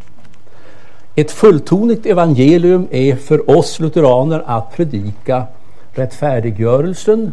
Ett 1.14 1.30
fulltonigt 1.30 2.06
evangelium 2.06 2.88
är 2.90 3.16
för 3.16 3.50
oss 3.58 3.80
lutheraner 3.80 4.42
att 4.46 4.76
predika 4.76 5.46
rättfärdiggörelsen 5.92 7.32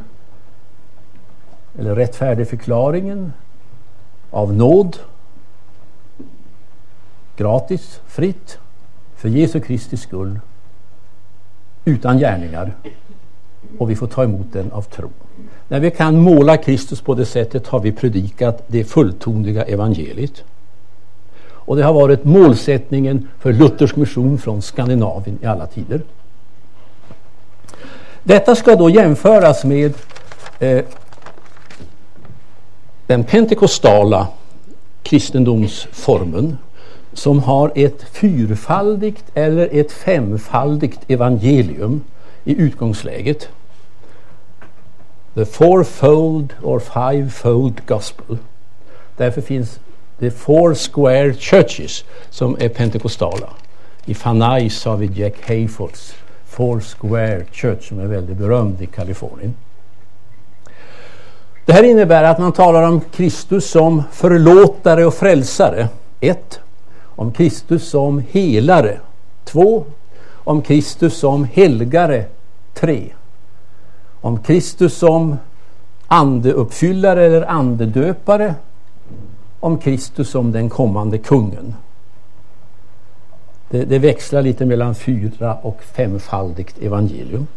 eller 1.79 1.95
rättfärdigförklaringen 1.95 3.33
av 4.31 4.53
nåd 4.53 4.97
gratis, 7.37 7.99
fritt, 8.07 8.57
för 9.15 9.29
Jesu 9.29 9.59
Kristi 9.59 9.97
skull 9.97 10.39
utan 11.85 12.19
gärningar 12.19 12.73
och 13.77 13.89
vi 13.89 13.95
får 13.95 14.07
ta 14.07 14.23
emot 14.23 14.47
den 14.53 14.71
av 14.71 14.81
tro. 14.81 15.09
När 15.67 15.79
vi 15.79 15.91
kan 15.91 16.19
måla 16.19 16.57
Kristus 16.57 17.01
på 17.01 17.15
det 17.15 17.25
sättet 17.25 17.67
har 17.67 17.79
vi 17.79 17.91
predikat 17.91 18.63
det 18.67 18.83
fulltoniga 18.83 19.63
evangeliet. 19.63 20.43
Och 21.65 21.75
det 21.75 21.83
har 21.83 21.93
varit 21.93 22.23
målsättningen 22.23 23.27
för 23.39 23.53
Luthersk 23.53 23.95
mission 23.95 24.37
från 24.37 24.61
Skandinavien 24.61 25.39
i 25.41 25.45
alla 25.45 25.67
tider. 25.67 26.01
Detta 28.23 28.55
ska 28.55 28.75
då 28.75 28.89
jämföras 28.89 29.63
med 29.63 29.93
eh, 30.59 30.85
den 33.07 33.23
pentekostala 33.23 34.27
kristendomsformen 35.03 36.57
som 37.13 37.39
har 37.39 37.71
ett 37.75 38.03
fyrfaldigt 38.03 39.23
eller 39.33 39.69
ett 39.71 39.91
femfaldigt 39.91 40.99
evangelium 41.07 42.01
i 42.43 42.61
utgångsläget. 42.61 43.49
The 45.33 45.45
fourfold 45.45 46.53
or 46.63 46.79
fivefold 46.79 47.81
gospel. 47.85 48.37
Därför 49.17 49.41
finns 49.41 49.79
det 50.19 50.31
four 50.31 50.75
square 50.75 51.33
churches 51.33 52.03
som 52.29 52.57
är 52.59 52.69
pentekostala. 52.69 53.49
I 54.05 54.13
Fanais 54.13 54.85
har 54.85 54.97
vi 54.97 55.21
Jack 55.21 55.47
Hayfords 55.47 56.15
Four 56.45 56.79
Square 56.79 57.45
Church 57.51 57.87
som 57.87 57.99
är 57.99 58.05
väldigt 58.05 58.37
berömd 58.37 58.81
i 58.81 58.85
Kalifornien. 58.85 59.53
Det 61.65 61.73
här 61.73 61.83
innebär 61.83 62.23
att 62.23 62.39
man 62.39 62.51
talar 62.51 62.83
om 62.83 63.01
Kristus 63.01 63.69
som 63.69 64.03
förlåtare 64.11 65.05
och 65.05 65.13
frälsare, 65.13 65.87
ett. 66.19 66.59
Om 67.15 67.31
Kristus 67.31 67.89
som 67.89 68.23
helare. 68.31 68.99
2. 69.43 69.85
Om 70.33 70.61
Kristus 70.61 71.17
som 71.17 71.43
helgare. 71.43 72.25
3. 72.73 73.13
Om 74.21 74.39
Kristus 74.39 74.97
som 74.97 75.37
andeuppfyllare 76.07 77.25
eller 77.25 77.49
andedöpare. 77.49 78.55
Om 79.59 79.77
Kristus 79.77 80.29
som 80.29 80.51
den 80.51 80.69
kommande 80.69 81.17
kungen. 81.17 81.75
Det, 83.69 83.85
det 83.85 83.99
växlar 83.99 84.41
lite 84.41 84.65
mellan 84.65 84.95
fyra 84.95 85.57
och 85.61 85.83
femfaldigt 85.83 86.81
evangelium. 86.81 87.47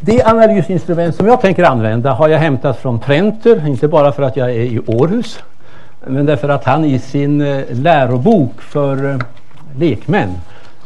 Det 0.00 0.24
analysinstrument 0.24 1.14
som 1.14 1.26
jag 1.26 1.40
tänker 1.40 1.64
använda 1.64 2.12
har 2.12 2.28
jag 2.28 2.38
hämtat 2.38 2.78
från 2.78 3.00
Trenter, 3.00 3.68
inte 3.68 3.88
bara 3.88 4.12
för 4.12 4.22
att 4.22 4.36
jag 4.36 4.50
är 4.50 4.60
i 4.60 4.80
Århus, 4.86 5.42
men 6.06 6.26
därför 6.26 6.48
att 6.48 6.64
han 6.64 6.84
i 6.84 6.98
sin 6.98 7.40
eh, 7.40 7.64
lärobok 7.70 8.60
för 8.60 9.10
eh, 9.10 9.18
lekmän, 9.78 10.30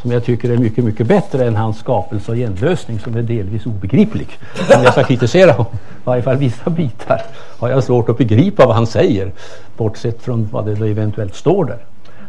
som 0.03 0.13
jag 0.13 0.25
tycker 0.25 0.51
är 0.51 0.57
mycket, 0.57 0.85
mycket 0.85 1.07
bättre 1.07 1.47
än 1.47 1.57
hans 1.57 1.79
skapelse 1.79 2.31
och 2.31 2.37
genlösning 2.37 2.99
som 2.99 3.17
är 3.17 3.23
delvis 3.23 3.67
obegriplig. 3.67 4.29
Om 4.77 4.83
jag 4.83 4.93
ska 4.93 5.05
kritisera 5.05 5.53
honom, 5.53 5.73
i 5.75 6.05
varje 6.05 6.23
fall 6.23 6.37
vissa 6.37 6.71
bitar, 6.71 7.23
har 7.59 7.69
jag 7.69 7.85
svårt 7.85 8.09
att 8.09 8.19
begripa 8.19 8.67
vad 8.67 8.77
han 8.77 8.87
säger, 8.87 9.33
bortsett 9.77 10.23
från 10.23 10.49
vad 10.53 10.67
det 10.67 10.75
då 10.75 10.85
eventuellt 10.85 11.35
står 11.35 11.65
där. 11.65 11.79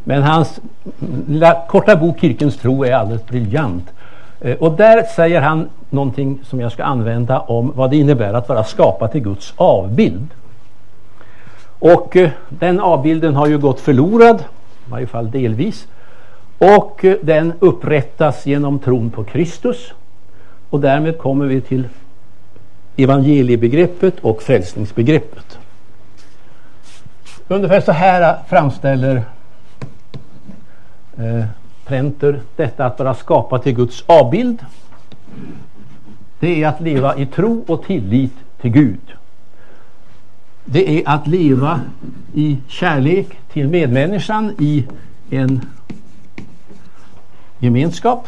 Men 0.03 0.24
hans 0.24 0.60
mm, 1.01 1.55
korta 1.67 1.96
bok 1.96 2.19
Kirkens 2.22 2.58
tro 2.58 2.86
är 2.86 2.93
alldeles 2.93 3.25
briljant. 3.25 3.89
Eh, 4.41 4.55
och 4.55 4.72
där 4.72 5.03
säger 5.15 5.41
han 5.41 5.69
någonting 5.89 6.39
som 6.43 6.60
jag 6.60 6.72
ska 6.72 6.84
använda 6.84 7.39
om 7.39 7.72
vad 7.75 7.89
det 7.89 7.98
innebär 7.98 8.34
att 8.34 8.50
vara 8.50 8.63
skapad 8.63 9.12
till 9.12 9.22
Guds 9.22 9.53
avbild. 9.55 10.27
Och 11.80 12.16
eh, 12.16 12.30
den 12.50 12.80
avbilden 12.80 13.36
har 13.36 13.48
ju 13.48 13.58
gått 13.58 13.80
förlorad, 13.80 14.40
i 14.88 14.92
varje 14.92 15.08
fall 15.08 15.32
delvis. 15.32 15.88
Och 16.58 17.06
eh, 17.06 17.18
den 17.22 17.54
upprättas 17.60 18.46
genom 18.46 18.80
tron 18.80 19.10
på 19.10 19.24
Kristus. 19.24 19.94
Och 20.70 20.80
därmed 20.80 21.18
kommer 21.18 21.46
vi 21.46 21.62
till 21.62 21.88
evangeliebegreppet 22.98 24.20
och 24.20 24.42
frälsningsbegreppet. 24.42 25.60
Ungefär 27.48 27.82
så 27.82 27.92
här 27.92 28.38
framställer 28.50 29.24
eh, 31.18 31.46
Prenter 31.86 32.40
detta 32.56 32.86
att 32.86 33.00
vara 33.00 33.14
skapad 33.14 33.64
till 33.64 33.76
Guds 33.76 34.04
avbild. 34.08 34.66
Det 36.40 36.64
är 36.64 36.68
att 36.68 36.82
leva 36.82 37.18
i 37.18 37.26
tro 37.26 37.66
och 37.68 37.84
tillit 37.84 38.34
till 38.62 38.72
Gud. 38.72 39.19
Det 40.72 41.00
är 41.00 41.10
att 41.10 41.28
leva 41.28 41.82
i 42.34 42.58
kärlek 42.68 43.28
till 43.54 43.68
medmänniskan 43.68 44.56
i 44.60 44.86
en 45.30 45.66
gemenskap. 47.60 48.28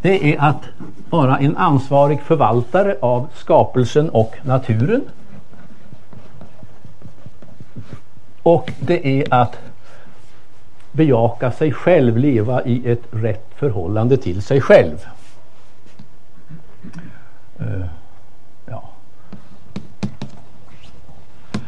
Det 0.00 0.34
är 0.34 0.40
att 0.40 0.62
vara 1.10 1.38
en 1.38 1.56
ansvarig 1.56 2.20
förvaltare 2.20 2.96
av 3.02 3.28
skapelsen 3.34 4.10
och 4.10 4.36
naturen. 4.42 5.02
Och 8.42 8.72
det 8.80 9.20
är 9.20 9.34
att 9.34 9.58
bejaka 10.92 11.52
sig 11.52 11.72
själv, 11.72 12.16
leva 12.16 12.64
i 12.64 12.90
ett 12.90 13.02
rätt 13.10 13.46
förhållande 13.56 14.16
till 14.16 14.42
sig 14.42 14.60
själv. 14.60 15.06
Eh, 17.58 17.66
Uh, 17.66 17.84
ja. 18.66 18.82
uh, 21.54 21.60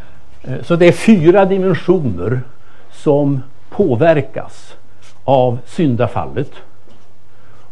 Eh, 0.43 0.63
så 0.63 0.77
det 0.77 0.89
är 0.89 0.93
fyra 0.93 1.45
dimensioner 1.45 2.41
som 2.93 3.43
påverkas 3.71 4.75
av 5.25 5.59
syndafallet. 5.67 6.53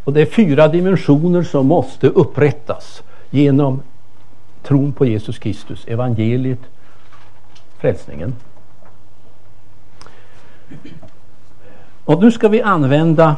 Och 0.04 0.12
det 0.12 0.20
är 0.20 0.26
fyra 0.26 0.68
dimensioner 0.68 1.42
som 1.42 1.66
måste 1.66 2.06
upprättas 2.06 3.02
genom 3.30 3.82
tron 4.62 4.92
på 4.92 5.06
Jesus 5.06 5.38
Kristus, 5.38 5.84
evangeliet, 5.86 6.60
frälsningen. 7.78 8.34
Och 12.04 12.22
nu 12.22 12.30
ska 12.30 12.48
vi 12.48 12.62
använda 12.62 13.36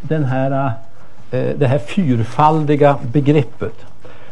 den 0.00 0.24
här, 0.24 0.72
eh, 1.30 1.56
det 1.56 1.66
här 1.66 1.78
fyrfaldiga 1.78 2.98
begreppet 3.12 3.84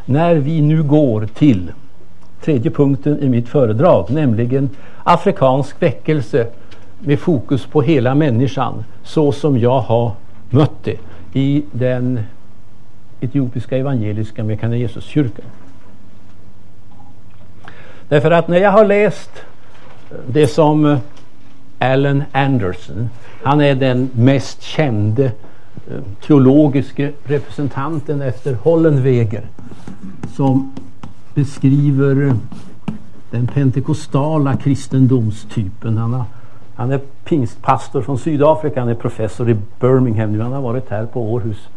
när 0.05 0.35
vi 0.35 0.61
nu 0.61 0.83
går 0.83 1.27
till 1.27 1.73
tredje 2.45 2.71
punkten 2.71 3.23
i 3.23 3.29
mitt 3.29 3.49
föredrag, 3.49 4.11
nämligen 4.11 4.71
afrikansk 5.03 5.83
väckelse 5.83 6.47
med 6.99 7.19
fokus 7.19 7.67
på 7.67 7.83
hela 7.83 8.15
människan 8.15 8.85
så 9.03 9.33
som 9.33 9.59
jag 9.59 9.81
har 9.81 10.13
mött 10.51 10.85
det 10.85 10.99
i 11.33 11.65
den 11.73 12.21
etiopiska 13.21 13.77
evangeliska 13.77 14.45
Mekane 14.45 14.79
Jesus-kyrkan. 14.79 15.45
Därför 18.09 18.31
att 18.31 18.49
när 18.49 18.59
jag 18.59 18.71
har 18.71 18.85
läst 18.85 19.31
det 20.27 20.47
som 20.47 20.99
Allen 21.79 22.23
Anderson, 22.33 23.09
han 23.43 23.61
är 23.61 23.75
den 23.75 24.11
mest 24.15 24.63
kände 24.63 25.25
eh, 25.25 25.33
teologiske 26.27 27.13
representanten 27.25 28.23
efter 28.23 28.55
Hollenweger 28.55 29.43
som 30.37 30.73
beskriver 31.35 32.37
den 33.31 33.47
pentekostala 33.47 34.57
kristendomstypen. 34.57 35.99
Han 35.99 36.13
har 36.13 36.25
han 36.77 36.93
är 36.93 37.01
pingstpastor 37.25 38.03
från 38.03 38.19
Sydafrika, 38.19 38.81
han 38.81 38.89
är 38.89 38.95
professor 38.95 39.51
i 39.51 39.57
Birmingham 39.81 40.33
nu. 40.33 40.41
Han 40.41 40.53
har 40.53 40.61
varit 40.61 40.91
här 40.91 41.07
på 41.07 41.33
Århus 41.33 41.69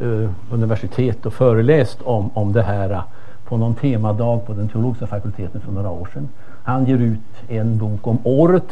eh, 0.00 0.30
universitet 0.50 1.26
och 1.26 1.32
föreläst 1.32 2.02
om, 2.02 2.30
om 2.34 2.52
det 2.52 2.62
här 2.62 2.90
eh, 2.90 3.02
på 3.44 3.56
någon 3.56 3.74
temadag 3.74 4.46
på 4.46 4.52
den 4.52 4.68
teologiska 4.68 5.06
fakulteten 5.06 5.60
för 5.60 5.72
några 5.72 5.90
år 5.90 6.08
sedan. 6.14 6.28
Han 6.64 6.86
ger 6.86 6.98
ut 6.98 7.20
en 7.48 7.78
bok 7.78 8.06
om 8.06 8.18
året 8.24 8.68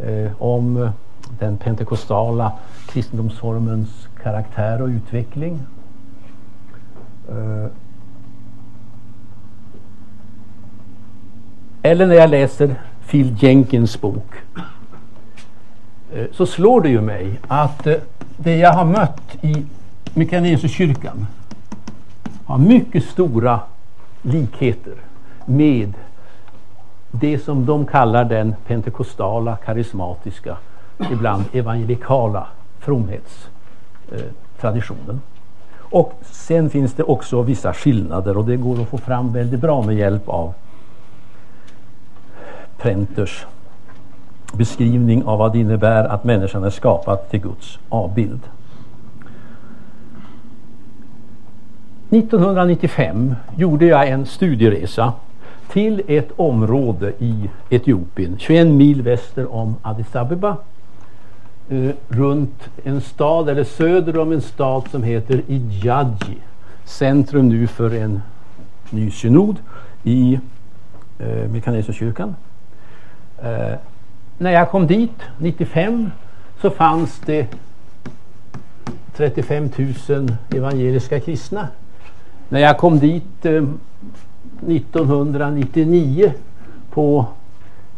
eh, 0.00 0.30
om 0.38 0.82
eh, 0.82 0.90
den 1.38 1.56
pentekostala 1.56 2.52
kristendomsformens 2.88 4.08
karaktär 4.22 4.82
och 4.82 4.88
utveckling. 4.88 5.60
Eh, 7.28 7.66
eller 11.82 12.06
när 12.06 12.14
jag 12.14 12.30
läser 12.30 12.74
Phil 13.10 13.36
Jenkins 13.38 14.00
bok 14.00 14.32
eh, 16.14 16.26
så 16.32 16.46
slår 16.46 16.80
det 16.80 16.88
ju 16.88 17.00
mig 17.00 17.40
att 17.48 17.86
eh, 17.86 17.94
det 18.36 18.56
jag 18.56 18.72
har 18.72 18.84
mött 18.84 19.36
i 19.40 19.66
Mikaeliesuskyrkan 20.14 21.26
har 22.44 22.58
mycket 22.58 23.04
stora 23.04 23.60
likheter 24.22 24.94
med 25.46 25.92
det 27.10 27.38
som 27.38 27.66
de 27.66 27.86
kallar 27.86 28.24
den 28.24 28.54
pentekostala, 28.66 29.56
karismatiska, 29.56 30.56
ibland 31.12 31.44
evangelikala 31.52 32.46
fromhetstraditionen. 32.78 35.10
Eh, 35.10 35.16
och 35.78 36.12
sen 36.22 36.70
finns 36.70 36.92
det 36.92 37.02
också 37.02 37.42
vissa 37.42 37.74
skillnader 37.74 38.36
och 38.36 38.44
det 38.44 38.56
går 38.56 38.82
att 38.82 38.88
få 38.88 38.98
fram 38.98 39.32
väldigt 39.32 39.60
bra 39.60 39.82
med 39.82 39.96
hjälp 39.96 40.28
av 40.28 40.54
Prenters 42.82 43.46
beskrivning 44.52 45.24
av 45.24 45.38
vad 45.38 45.52
det 45.52 45.58
innebär 45.58 46.04
att 46.04 46.24
människan 46.24 46.64
är 46.64 46.70
skapad 46.70 47.30
till 47.30 47.40
Guds 47.40 47.78
avbild. 47.88 48.40
1995 52.10 53.34
gjorde 53.56 53.86
jag 53.86 54.08
en 54.08 54.26
studieresa 54.26 55.12
till 55.72 56.02
ett 56.08 56.30
område 56.36 57.12
i 57.18 57.50
Etiopien, 57.70 58.36
21 58.38 58.66
mil 58.66 59.02
väster 59.02 59.54
om 59.54 59.76
Addis 59.82 60.16
Abeba, 60.16 60.56
eh, 61.68 61.90
runt 62.08 62.68
en 62.84 63.00
stad, 63.00 63.48
eller 63.48 63.64
söder 63.64 64.18
om 64.18 64.32
en 64.32 64.40
stad 64.40 64.84
som 64.90 65.02
heter 65.02 65.42
Ijaji. 65.46 66.38
Centrum 66.84 67.48
nu 67.48 67.66
för 67.66 67.94
en 67.94 68.22
ny 68.90 69.10
synod 69.10 69.56
i 70.02 70.38
eh, 71.18 71.50
Mekaneserkyrkan. 71.50 72.34
Eh, 73.42 73.74
när 74.38 74.50
jag 74.50 74.70
kom 74.70 74.86
dit 74.86 75.22
95 75.38 76.10
så 76.60 76.70
fanns 76.70 77.20
det 77.26 77.48
35 79.16 79.70
000 80.08 80.36
evangeliska 80.54 81.20
kristna. 81.20 81.68
När 82.48 82.60
jag 82.60 82.78
kom 82.78 82.98
dit 82.98 83.46
eh, 83.46 83.64
1999 84.66 86.32
på 86.90 87.26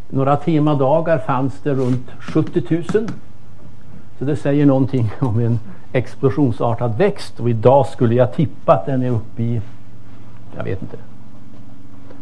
några 0.09 0.37
temadagar 0.37 1.19
fanns 1.19 1.61
det 1.63 1.75
runt 1.75 2.11
70 2.21 2.63
000. 2.69 3.09
Så 4.19 4.25
det 4.25 4.37
säger 4.37 4.67
någonting 4.67 5.11
om 5.21 5.41
en 5.41 5.59
explosionsartad 5.93 6.99
växt 6.99 7.41
och 7.41 7.51
idag 7.51 7.87
skulle 7.87 8.15
jag 8.15 8.35
tippa 8.35 8.73
att 8.73 8.87
den 8.87 9.03
är 9.03 9.11
uppe 9.11 9.43
i, 9.43 9.61
jag 10.57 10.65
vet 10.65 10.83
inte, 10.83 10.97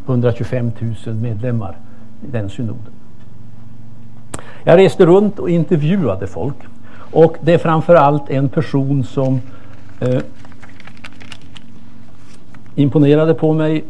125 0.07 0.71
000 1.07 1.15
medlemmar 1.15 1.77
i 2.29 2.31
den 2.31 2.51
synoden. 2.51 2.93
Jag 4.65 4.79
reste 4.79 5.07
runt 5.07 5.39
och 5.39 5.51
intervjuade 5.51 6.27
folk. 6.27 6.57
Och 7.13 7.37
det 7.41 7.55
är 7.55 7.59
framförallt 7.59 8.31
en 8.31 8.49
person 8.49 9.05
som 9.05 9.41
eh, 10.01 10.21
imponerade 12.75 13.35
på 13.35 13.53
mig 13.53 13.85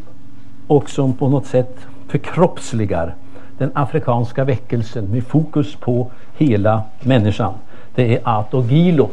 och 0.67 0.89
som 0.89 1.13
på 1.13 1.29
något 1.29 1.45
sätt 1.45 1.77
förkroppsligar 2.07 3.15
den 3.57 3.71
afrikanska 3.73 4.43
väckelsen 4.43 5.05
med 5.05 5.23
fokus 5.23 5.75
på 5.75 6.11
hela 6.37 6.83
människan. 7.01 7.53
Det 7.95 8.15
är 8.15 8.21
Ato 8.23 8.63
Gilo, 8.63 9.09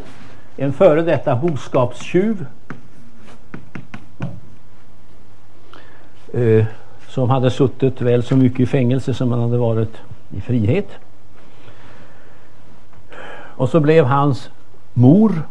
en 0.57 0.73
före 0.73 1.03
detta 1.03 1.37
boskapstjuv 1.37 2.47
eh, 6.35 6.65
som 7.09 7.31
hade 7.31 7.51
suttit 7.51 8.01
väl 8.01 8.23
så 8.23 8.37
mycket 8.37 8.61
i 8.61 8.67
fängelse 8.67 9.15
som 9.15 9.33
han 9.33 9.41
hade 9.41 9.59
varit 9.59 9.97
i 10.31 10.41
frihet. 10.41 10.89
Och 13.61 13.69
så 13.69 13.81
blev 13.81 14.05
hans 14.05 14.51
mor, 14.93 15.43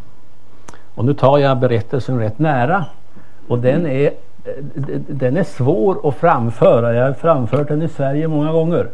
och 0.95 1.06
nu 1.06 1.13
tar 1.13 1.38
jag 1.38 1.60
berättelsen 1.60 2.19
rätt 2.19 2.39
nära, 2.39 2.86
och 3.48 3.60
den 3.60 3.86
är, 3.86 4.12
den 5.08 5.38
är 5.38 5.43
svår 5.43 6.08
att 6.10 6.15
framföra. 6.15 6.93
Jag 6.93 7.06
har 7.06 7.13
framfört 7.13 7.67
den 7.67 7.82
i 7.82 7.88
Sverige 7.88 8.28
många 8.28 8.52
gånger. 8.52 8.88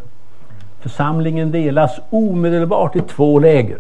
Församlingen 0.80 1.52
delas 1.52 2.00
omedelbart 2.10 2.96
i 2.96 3.02
två 3.02 3.40
läger. 3.40 3.80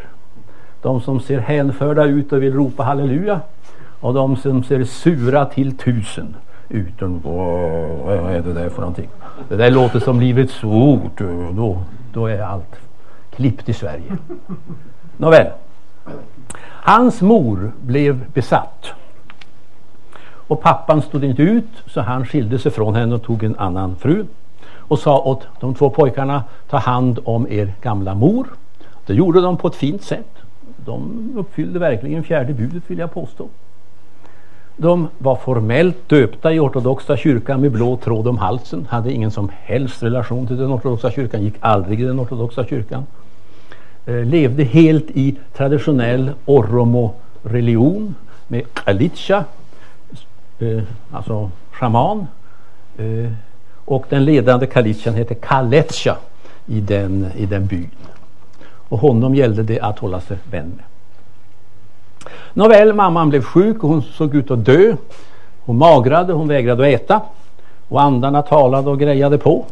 De 0.81 1.01
som 1.01 1.19
ser 1.19 1.39
hänförda 1.39 2.03
ut 2.03 2.33
och 2.33 2.43
vill 2.43 2.53
ropa 2.53 2.83
halleluja 2.83 3.39
och 3.99 4.13
de 4.13 4.35
som 4.35 4.63
ser 4.63 4.83
sura 4.83 5.45
till 5.45 5.77
tusen 5.77 6.35
utan 6.69 7.21
vad 7.23 8.35
är 8.35 8.41
det 8.41 8.53
där 8.53 8.69
för 8.69 8.81
någonting? 8.81 9.09
Det 9.49 9.55
där 9.55 9.71
låter 9.71 9.99
som 9.99 10.19
Livets 10.19 10.63
ord. 10.63 11.23
Då, 11.55 11.77
då 12.13 12.27
är 12.27 12.41
allt 12.41 12.75
klippt 13.35 13.69
i 13.69 13.73
Sverige. 13.73 14.17
Nåväl. 15.17 15.47
Hans 16.63 17.21
mor 17.21 17.71
blev 17.81 18.31
besatt. 18.31 18.85
Och 20.47 20.61
pappan 20.61 21.01
stod 21.01 21.23
inte 21.23 21.41
ut 21.41 21.83
så 21.87 22.01
han 22.01 22.25
skilde 22.25 22.59
sig 22.59 22.71
från 22.71 22.95
henne 22.95 23.15
och 23.15 23.23
tog 23.23 23.43
en 23.43 23.55
annan 23.55 23.95
fru. 23.95 24.25
Och 24.77 24.99
sa 24.99 25.19
åt 25.19 25.47
de 25.59 25.75
två 25.75 25.89
pojkarna 25.89 26.43
ta 26.69 26.77
hand 26.77 27.19
om 27.23 27.47
er 27.49 27.73
gamla 27.81 28.15
mor. 28.15 28.47
Det 29.05 29.13
gjorde 29.13 29.41
de 29.41 29.57
på 29.57 29.67
ett 29.67 29.75
fint 29.75 30.03
sätt. 30.03 30.35
De 30.85 31.31
uppfyllde 31.35 31.79
verkligen 31.79 32.23
fjärde 32.23 32.53
budet 32.53 32.83
vill 32.87 32.99
jag 32.99 33.13
påstå. 33.13 33.47
De 34.77 35.07
var 35.17 35.35
formellt 35.35 36.09
döpta 36.09 36.53
i 36.53 36.59
ortodoxa 36.59 37.17
kyrkan 37.17 37.61
med 37.61 37.71
blå 37.71 37.97
tråd 37.97 38.27
om 38.27 38.37
halsen. 38.37 38.87
Hade 38.89 39.11
ingen 39.11 39.31
som 39.31 39.51
helst 39.53 40.03
relation 40.03 40.47
till 40.47 40.57
den 40.57 40.73
ortodoxa 40.73 41.11
kyrkan. 41.11 41.43
Gick 41.43 41.55
aldrig 41.59 42.01
i 42.01 42.03
den 42.03 42.19
ortodoxa 42.19 42.65
kyrkan. 42.65 43.05
Eh, 44.07 44.25
levde 44.25 44.63
helt 44.63 45.11
i 45.11 45.35
traditionell 45.53 46.31
oromo-religion 46.45 48.15
med 48.47 48.73
kalitcha, 48.73 49.43
eh, 50.59 50.83
alltså 51.11 51.49
shaman. 51.71 52.27
Eh, 52.97 53.31
och 53.85 54.05
den 54.09 54.25
ledande 54.25 54.67
kalitjan 54.67 55.15
hette 55.15 55.35
Kaletcha 55.35 56.17
i 56.65 56.81
den, 56.81 57.27
i 57.35 57.45
den 57.45 57.67
byn. 57.67 57.89
Och 58.89 58.99
honom 58.99 59.35
gällde 59.35 59.63
det 59.63 59.79
att 59.79 59.99
hålla 59.99 60.21
sig 60.21 60.37
vän 60.51 60.73
med. 60.75 60.85
Nåväl, 62.53 62.93
mamman 62.93 63.29
blev 63.29 63.41
sjuk 63.41 63.83
och 63.83 63.89
hon 63.89 64.01
såg 64.01 64.35
ut 64.35 64.51
att 64.51 64.65
dö. 64.65 64.95
Hon 65.59 65.77
magrade, 65.77 66.33
hon 66.33 66.47
vägrade 66.47 66.83
att 66.83 67.01
äta. 67.01 67.21
Och 67.89 68.01
andarna 68.01 68.41
talade 68.41 68.89
och 68.89 68.99
grejade 68.99 69.37
på. 69.37 69.65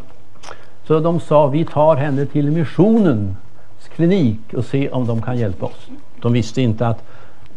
Så 0.87 0.99
de 0.99 1.19
sa, 1.19 1.47
vi 1.47 1.65
tar 1.65 1.95
henne 1.95 2.25
till 2.25 2.51
missionen 2.51 3.35
klinik 3.95 4.39
och 4.53 4.65
se 4.65 4.89
om 4.89 5.07
de 5.07 5.21
kan 5.21 5.37
hjälpa 5.37 5.65
oss. 5.65 5.87
De 6.21 6.33
visste 6.33 6.61
inte 6.61 6.87
att 6.87 7.03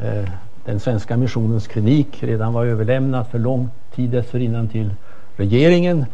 eh, 0.01 0.29
den 0.65 0.81
svenska 0.81 1.17
missionens 1.17 1.67
klinik 1.67 2.23
redan 2.23 2.53
var 2.53 2.67
överlämnad 2.67 3.27
för 3.27 3.39
lång 3.39 3.69
tid 3.95 4.11
dessförinnan 4.11 4.69
till 4.69 4.91
regeringen. 5.37 6.07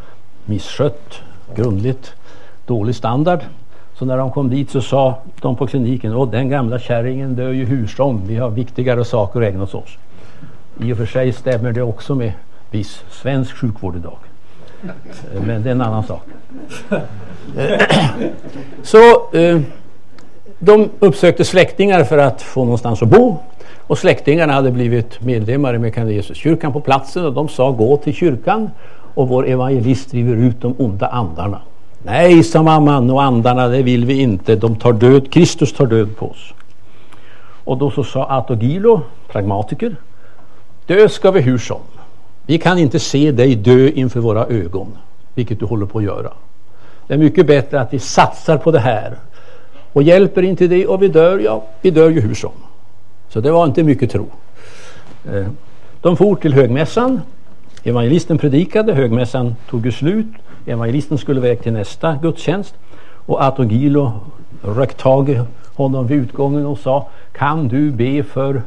Misskött, 0.45 1.21
grundligt, 1.55 2.13
dålig 2.65 2.95
standard. 2.95 3.39
Så 3.95 4.05
när 4.05 4.17
de 4.17 4.31
kom 4.31 4.49
dit 4.49 4.69
så 4.69 4.81
sa 4.81 5.17
de 5.41 5.55
på 5.55 5.67
kliniken 5.67 6.13
att 6.13 6.31
den 6.31 6.49
gamla 6.49 6.79
kärringen 6.79 7.35
dör 7.35 7.51
ju 7.51 7.65
hur 7.65 7.87
som. 7.87 8.27
Vi 8.27 8.35
har 8.35 8.49
viktigare 8.49 9.05
saker 9.05 9.41
att 9.41 9.47
ägna 9.47 9.63
oss 9.63 9.73
åt. 9.73 9.89
I 10.79 10.93
och 10.93 10.97
för 10.97 11.05
sig 11.05 11.33
stämmer 11.33 11.71
det 11.71 11.81
också 11.81 12.15
med 12.15 12.33
viss 12.71 13.03
svensk 13.09 13.55
sjukvård 13.55 13.95
idag. 13.95 14.17
Men 15.45 15.63
det 15.63 15.69
är 15.69 15.71
en 15.71 15.81
annan 15.81 16.03
sak. 16.03 16.23
Så 18.83 19.31
eh, 19.37 19.61
de 20.65 20.89
uppsökte 20.99 21.45
släktingar 21.45 22.03
för 22.03 22.17
att 22.17 22.41
få 22.41 22.63
någonstans 22.63 23.01
att 23.01 23.09
bo. 23.09 23.37
Och 23.87 23.97
släktingarna 23.97 24.53
hade 24.53 24.71
blivit 24.71 25.21
medlemmar 25.21 25.75
i 25.75 25.77
Mekanisesuskyrkan 25.77 26.73
på 26.73 26.79
platsen 26.81 27.25
och 27.25 27.33
de 27.33 27.49
sa 27.49 27.71
gå 27.71 27.97
till 27.97 28.13
kyrkan 28.13 28.69
och 29.13 29.27
vår 29.27 29.47
evangelist 29.47 30.11
driver 30.11 30.35
ut 30.35 30.61
de 30.61 30.75
onda 30.77 31.07
andarna. 31.07 31.61
Nej, 32.03 32.43
sa 32.43 32.63
mamman 32.63 33.09
och 33.09 33.23
andarna, 33.23 33.67
det 33.67 33.83
vill 33.83 34.05
vi 34.05 34.21
inte. 34.21 34.55
De 34.55 34.75
tar 34.75 34.93
död, 34.93 35.31
Kristus 35.31 35.73
tar 35.73 35.85
död 35.85 36.17
på 36.17 36.29
oss. 36.29 36.53
Och 37.63 37.77
då 37.77 37.91
så 37.91 38.03
sa 38.03 38.25
Atogilo, 38.29 39.01
pragmatiker, 39.27 39.95
dö 40.85 41.09
ska 41.09 41.31
vi 41.31 41.41
hur 41.41 41.57
som. 41.57 41.81
Vi 42.45 42.57
kan 42.57 42.77
inte 42.77 42.99
se 42.99 43.31
dig 43.31 43.55
dö 43.55 43.87
inför 43.87 44.19
våra 44.19 44.45
ögon, 44.45 44.97
vilket 45.33 45.59
du 45.59 45.65
håller 45.65 45.85
på 45.85 45.97
att 45.97 46.03
göra. 46.03 46.31
Det 47.07 47.13
är 47.13 47.17
mycket 47.17 47.47
bättre 47.47 47.81
att 47.81 47.93
vi 47.93 47.99
satsar 47.99 48.57
på 48.57 48.71
det 48.71 48.79
här. 48.79 49.17
Och 49.93 50.03
hjälper 50.03 50.43
inte 50.43 50.67
det 50.67 50.87
och 50.87 51.01
vi 51.01 51.07
dör, 51.07 51.39
ja, 51.39 51.63
vi 51.81 51.91
dör 51.91 52.09
ju 52.09 52.21
hur 52.21 52.33
som. 52.33 52.51
Så 53.29 53.39
det 53.39 53.51
var 53.51 53.65
inte 53.65 53.83
mycket 53.83 54.11
tro. 54.11 54.25
Eh, 55.33 55.47
de 56.01 56.17
for 56.17 56.35
till 56.35 56.53
högmässan. 56.53 57.21
Evangelisten 57.83 58.37
predikade, 58.37 58.93
högmässan 58.93 59.55
tog 59.69 59.93
slut. 59.93 60.27
Evangelisten 60.65 61.17
skulle 61.17 61.39
iväg 61.39 61.61
till 61.63 61.73
nästa 61.73 62.15
gudstjänst 62.21 62.75
och 63.25 63.43
Atogilo 63.43 64.13
rökt 64.61 64.97
tag 64.97 65.29
i 65.29 65.41
honom 65.73 66.07
vid 66.07 66.17
utgången 66.17 66.65
och 66.65 66.79
sa 66.79 67.07
Kan 67.31 67.67
du 67.67 67.91
be 67.91 68.23
för 68.23 68.61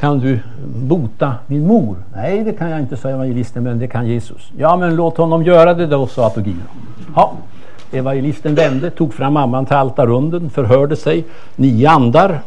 kan 0.00 0.18
du 0.18 0.40
bota 0.66 1.34
min 1.46 1.66
mor? 1.66 1.96
Nej, 2.14 2.44
det 2.44 2.52
kan 2.52 2.70
jag 2.70 2.80
inte, 2.80 2.96
sa 2.96 3.08
evangelisten, 3.08 3.62
men 3.62 3.78
det 3.78 3.88
kan 3.88 4.06
Jesus. 4.06 4.50
Ja, 4.58 4.76
men 4.76 4.96
låt 4.96 5.16
honom 5.16 5.42
göra 5.42 5.74
det 5.74 5.86
då, 5.86 6.06
sa 6.06 6.26
Atogilo. 6.26 6.62
Ja, 7.16 7.32
evangelisten 7.92 8.54
vände, 8.54 8.90
tog 8.90 9.14
fram 9.14 9.32
mamman 9.32 9.66
till 9.66 9.76
altarunden, 9.76 10.50
förhörde 10.50 10.96
sig. 10.96 11.24
Nio 11.56 11.90
andar 11.90 12.40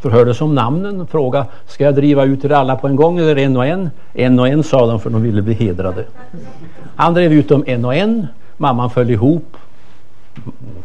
förhörde 0.00 0.34
sig 0.34 0.44
om 0.44 0.54
namnen, 0.54 1.06
frågade 1.06 1.46
ska 1.66 1.84
jag 1.84 1.94
driva 1.94 2.24
ut 2.24 2.44
er 2.44 2.52
alla 2.52 2.76
på 2.76 2.88
en 2.88 2.96
gång 2.96 3.18
eller 3.18 3.36
en 3.36 3.56
och 3.56 3.66
en? 3.66 3.90
En 4.12 4.38
och 4.38 4.48
en 4.48 4.62
sa 4.62 4.86
de 4.86 5.00
för 5.00 5.10
de 5.10 5.22
ville 5.22 5.42
bli 5.42 5.54
hedrade. 5.54 6.04
Han 6.96 7.14
drev 7.14 7.32
ut 7.32 7.48
dem 7.48 7.64
en 7.66 7.84
och 7.84 7.94
en. 7.94 8.26
Mamman 8.56 8.90
föll 8.90 9.10
ihop, 9.10 9.56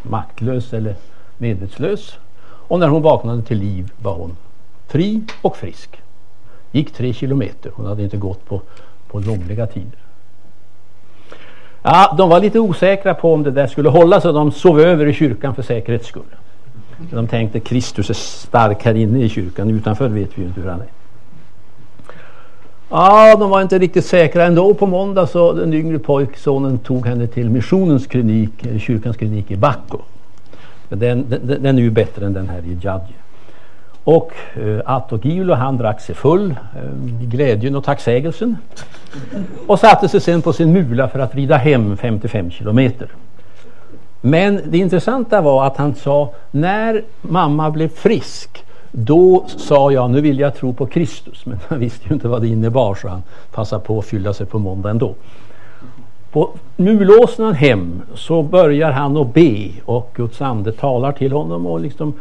maktlös 0.02 0.74
eller 0.74 0.96
medvetslös. 1.38 2.18
Och 2.68 2.80
när 2.80 2.88
hon 2.88 3.02
vaknade 3.02 3.42
till 3.42 3.58
liv 3.58 3.92
var 4.02 4.14
hon 4.14 4.38
fri 4.88 5.24
och 5.42 5.58
frisk. 5.58 6.02
Gick 6.72 6.94
tre 6.94 7.14
kilometer. 7.14 7.72
Hon 7.76 7.86
hade 7.86 8.04
inte 8.04 8.18
gått 8.18 8.46
på, 8.46 8.62
på 9.08 9.20
långliga 9.20 9.68
tider. 9.68 10.00
Ja, 11.88 12.16
de 12.18 12.30
var 12.30 12.40
lite 12.40 12.60
osäkra 12.60 13.14
på 13.14 13.34
om 13.34 13.44
det 13.44 13.52
där 13.52 13.68
skulle 13.68 13.90
hålla 13.90 14.22
så 14.22 14.32
de 14.32 14.52
sov 14.52 14.80
över 14.80 15.06
i 15.06 15.14
kyrkan 15.14 15.56
för 15.56 15.62
säkerhets 15.62 16.08
skull. 16.08 16.36
De 17.12 17.28
tänkte 17.28 17.60
Kristus 17.60 18.10
är 18.10 18.14
stark 18.14 18.86
här 18.86 18.94
inne 18.94 19.24
i 19.24 19.30
kyrkan, 19.30 19.70
utanför 19.70 20.08
vet 20.08 20.38
vi 20.38 20.42
ju 20.42 20.48
inte 20.48 20.62
hur 20.62 20.70
han 20.70 20.80
är. 20.82 20.88
Ja, 22.90 23.36
de 23.36 23.50
var 23.50 23.62
inte 23.62 23.80
riktigt 23.80 24.06
säkra 24.06 24.46
ändå. 24.46 24.74
På 24.74 24.88
måndag 24.88 25.28
så 25.28 25.54
den 25.54 25.74
yngre 25.74 26.00
pojksonen 26.00 26.78
tog 26.78 27.08
henne 27.08 27.28
till 27.28 27.50
missionens 27.50 28.08
klinik, 28.08 28.66
eh, 28.66 28.80
kyrkans 28.80 29.18
klinik 29.18 29.52
i 29.52 29.56
Bacco. 29.56 29.98
Den, 30.90 31.26
den, 31.30 31.64
den 31.64 31.78
är 31.78 31.82
ju 31.82 31.92
bättre 31.92 32.26
än 32.26 32.34
den 32.34 32.50
här 32.50 32.60
i 32.60 32.78
Jadje. 32.82 33.16
Och 34.06 34.32
eh, 34.54 34.80
Atogilo 34.86 35.54
han 35.54 35.78
drack 35.78 36.02
sig 36.02 36.16
full 36.16 36.52
eh, 36.52 37.24
i 37.24 37.26
glädjen 37.26 37.76
och 37.76 37.84
tacksägelsen. 37.84 38.58
Och 39.68 39.80
satte 39.80 40.10
sig 40.10 40.22
sen 40.22 40.42
på 40.42 40.54
sin 40.54 40.74
mula 40.74 41.08
för 41.08 41.20
att 41.20 41.36
rida 41.36 41.58
hem 41.58 41.98
55 41.98 42.52
kilometer. 42.52 43.08
Men 44.22 44.62
det 44.66 44.78
intressanta 44.78 45.42
var 45.42 45.66
att 45.66 45.78
han 45.78 45.96
sa 45.96 46.34
när 46.52 47.04
mamma 47.22 47.72
blev 47.72 47.88
frisk 47.88 48.66
då 48.92 49.46
sa 49.48 49.92
jag 49.92 50.12
nu 50.12 50.22
vill 50.22 50.40
jag 50.40 50.56
tro 50.56 50.74
på 50.74 50.86
Kristus 50.86 51.46
men 51.46 51.60
han 51.68 51.80
visste 51.80 52.08
ju 52.08 52.14
inte 52.14 52.28
vad 52.28 52.42
det 52.42 52.48
innebar 52.48 52.96
så 52.96 53.08
han 53.08 53.24
passade 53.52 53.84
på 53.84 54.00
att 54.00 54.06
fylla 54.06 54.34
sig 54.34 54.46
på 54.46 54.60
måndag 54.60 54.90
ändå. 54.90 55.16
På 56.32 56.50
mulåsnan 56.76 57.54
hem 57.54 58.02
så 58.16 58.44
börjar 58.44 58.92
han 58.92 59.18
att 59.18 59.34
be 59.34 59.70
och 59.86 60.12
Guds 60.16 60.42
ande 60.42 60.72
talar 60.72 61.12
till 61.12 61.32
honom 61.32 61.66
och 61.66 61.80
liksom 61.80 62.14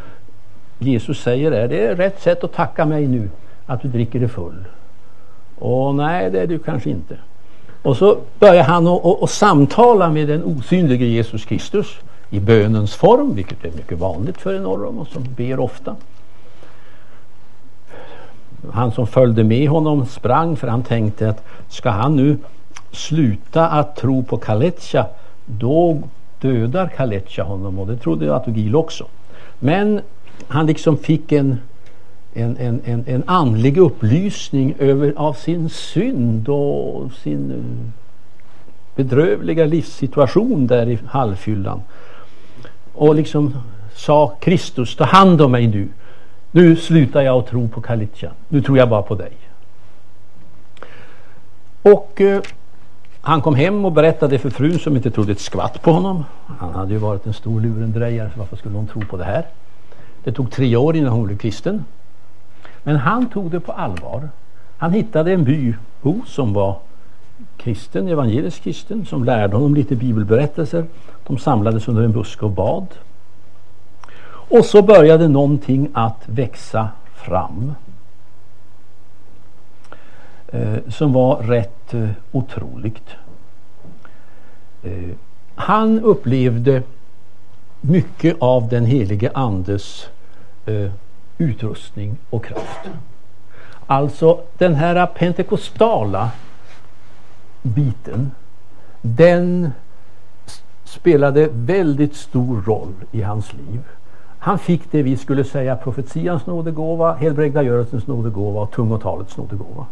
Jesus 0.79 1.21
säger 1.21 1.53
är 1.53 1.69
det 1.69 1.87
är 1.87 1.97
rätt 1.97 2.23
sätt 2.23 2.45
att 2.45 2.53
tacka 2.53 2.85
mig 2.85 3.07
nu 3.07 3.31
att 3.67 3.83
du 3.83 3.89
dricker 3.89 4.19
dig 4.21 4.29
full. 4.29 4.65
Och 5.59 5.95
nej 5.95 6.31
det 6.31 6.41
är 6.41 6.47
du 6.47 6.59
kanske 6.59 6.91
inte. 6.91 7.17
Och 7.83 7.97
så 7.97 8.19
börjar 8.39 8.65
han 8.65 8.87
att 8.87 9.31
samtala 9.31 10.11
med 10.11 10.29
den 10.29 10.45
osynlige 10.45 11.07
Jesus 11.07 11.45
Kristus 11.45 11.97
i 12.31 12.41
bönens 12.41 12.95
form, 12.95 13.35
vilket 13.35 13.65
är 13.65 13.71
mycket 13.71 13.99
vanligt 13.99 14.39
för 14.39 14.55
en 14.55 14.63
norrom 14.63 14.99
och 14.99 15.09
som 15.09 15.23
ber 15.37 15.61
ofta. 15.61 15.97
Han 18.73 18.93
som 18.93 19.07
följde 19.07 19.45
med 19.45 19.69
honom 19.69 20.07
sprang 20.07 20.57
för 20.57 20.69
han 20.69 20.83
tänkte 20.83 21.29
att 21.29 21.45
ska 21.69 21.91
han 21.91 22.17
nu 22.17 22.39
sluta 22.93 23.69
att 23.69 23.97
tro 23.97 24.23
på 24.23 24.37
Kaletja 24.37 25.07
då 25.47 26.03
dödar 26.41 26.89
Kaletja 26.89 27.45
honom 27.45 27.79
och 27.79 27.87
det 27.87 27.97
trodde 27.97 28.37
Atogil 28.37 28.77
också. 28.77 29.07
Men 29.59 30.01
han 30.49 30.67
liksom 30.67 30.99
fick 30.99 31.33
en, 31.33 31.59
en, 32.35 32.57
en, 32.57 32.81
en, 32.85 33.05
en 33.07 33.23
andlig 33.27 33.79
upplysning 33.79 34.75
över, 34.79 35.13
av 35.17 35.33
sin 35.33 35.69
synd 35.69 36.49
och 36.49 37.13
sin 37.13 37.51
eh, 37.51 38.03
bedrövliga 38.97 39.65
livssituation 39.65 40.67
där 40.67 40.89
i 40.89 40.99
halvfyllan. 41.07 41.83
Och 42.93 43.15
liksom 43.15 43.55
sa 43.95 44.37
Kristus, 44.41 44.97
ta 44.97 45.05
hand 45.05 45.41
om 45.41 45.53
mig 45.53 45.67
nu. 45.67 45.89
Nu 46.51 46.77
slutar 46.77 47.23
jag 47.23 47.39
att 47.39 47.47
tro 47.47 47.69
på 47.69 47.81
Kalitja. 47.81 48.31
Nu 48.49 48.63
tror 48.63 48.79
jag 48.79 48.89
bara 48.89 49.03
på 49.03 49.15
dig. 49.15 49.33
Och 51.83 52.21
eh, 52.21 52.43
han 53.21 53.41
kom 53.41 53.55
hem 53.55 53.85
och 53.85 53.93
berättade 53.93 54.39
för 54.39 54.51
frun 54.51 54.79
som 54.79 54.97
inte 54.97 55.11
trodde 55.11 55.33
ett 55.33 55.41
skvatt 55.41 55.83
på 55.83 55.93
honom. 55.93 56.25
Han 56.59 56.75
hade 56.75 56.93
ju 56.93 56.99
varit 56.99 57.27
en 57.27 57.33
stor 57.33 57.61
lurendrejare 57.61 58.31
så 58.35 58.39
varför 58.39 58.57
skulle 58.57 58.77
hon 58.77 58.87
tro 58.87 59.01
på 59.01 59.17
det 59.17 59.25
här? 59.25 59.45
Det 60.25 60.33
tog 60.33 60.51
tre 60.51 60.77
år 60.77 60.97
innan 60.97 61.13
hon 61.13 61.27
blev 61.27 61.39
kristen. 61.39 61.85
Men 62.83 62.97
han 62.97 63.29
tog 63.29 63.51
det 63.51 63.61
på 63.61 63.73
allvar. 63.73 64.29
Han 64.79 64.93
hittade 64.93 65.33
en 65.33 65.45
bybo 65.45 66.23
som 66.27 66.53
var 66.53 66.79
kristen, 67.57 68.09
evangelisk 68.09 68.63
kristen, 68.63 69.07
som 69.07 69.25
lärde 69.25 69.57
honom 69.57 69.75
lite 69.75 69.97
bibelberättelser. 69.97 70.85
De 71.27 71.39
samlades 71.39 71.89
under 71.89 72.03
en 72.03 72.13
buske 72.13 72.45
och 72.45 72.51
bad. 72.51 72.87
Och 74.27 74.65
så 74.65 74.83
började 74.83 75.29
någonting 75.29 75.89
att 75.93 76.23
växa 76.27 76.89
fram. 77.15 77.75
Eh, 80.47 80.79
som 80.89 81.13
var 81.13 81.37
rätt 81.37 81.95
eh, 81.95 82.09
otroligt. 82.33 83.09
Eh, 84.83 85.11
han 85.55 86.01
upplevde 86.01 86.83
mycket 87.87 88.37
av 88.41 88.69
den 88.69 88.85
helige 88.85 89.31
Andes 89.35 90.09
eh, 90.67 90.91
utrustning 91.39 92.17
och 92.31 92.45
kraft. 92.45 92.81
Alltså 93.87 94.41
den 94.59 94.75
här 94.75 95.07
pentekostala 95.07 96.31
biten, 97.63 98.31
den 99.03 99.73
spelade 100.85 101.49
väldigt 101.53 102.17
stor 102.17 102.63
roll 102.63 102.95
i 103.13 103.23
hans 103.23 103.53
liv. 103.53 103.81
Han 104.39 104.59
fick 104.59 104.93
det 104.93 105.03
vi 105.03 105.17
skulle 105.17 105.45
säga 105.45 105.77
profetians 105.77 106.47
nådegåva, 106.47 107.15
helbrägdagörelsens 107.15 108.07
nådegåva 108.07 108.61
och 108.61 108.71
tungotalets 108.71 109.37
nådegåva. 109.37 109.87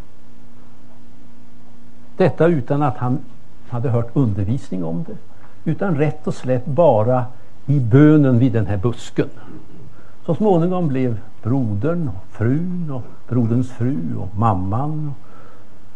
Detta 2.17 2.47
utan 2.47 2.81
att 2.81 2.97
han 2.97 3.19
hade 3.69 3.89
hört 3.89 4.09
undervisning 4.13 4.83
om 4.83 5.05
det. 5.07 5.17
Utan 5.71 5.97
rätt 5.97 6.27
och 6.27 6.33
slätt 6.33 6.65
bara 6.65 7.25
i 7.65 7.79
bönen 7.79 8.39
vid 8.39 8.53
den 8.53 8.65
här 8.65 8.77
busken. 8.77 9.29
Så 10.25 10.35
småningom 10.35 10.87
blev 10.87 11.19
brodern 11.43 12.07
och 12.07 12.37
frun 12.37 12.91
och 12.91 13.03
broderns 13.27 13.71
fru 13.71 14.15
och 14.17 14.37
mamman 14.37 15.13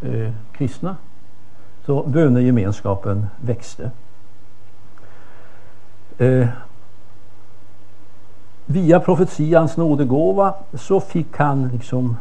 och, 0.01 0.07
eh, 0.07 0.31
kristna. 0.51 0.95
Så 1.85 2.03
bönegemenskapen 2.03 3.25
växte. 3.41 3.91
Eh, 6.17 6.47
via 8.65 8.99
profetians 8.99 9.77
nådegåva 9.77 10.53
så 10.73 10.99
fick 10.99 11.37
han 11.37 11.67
liksom 11.67 12.17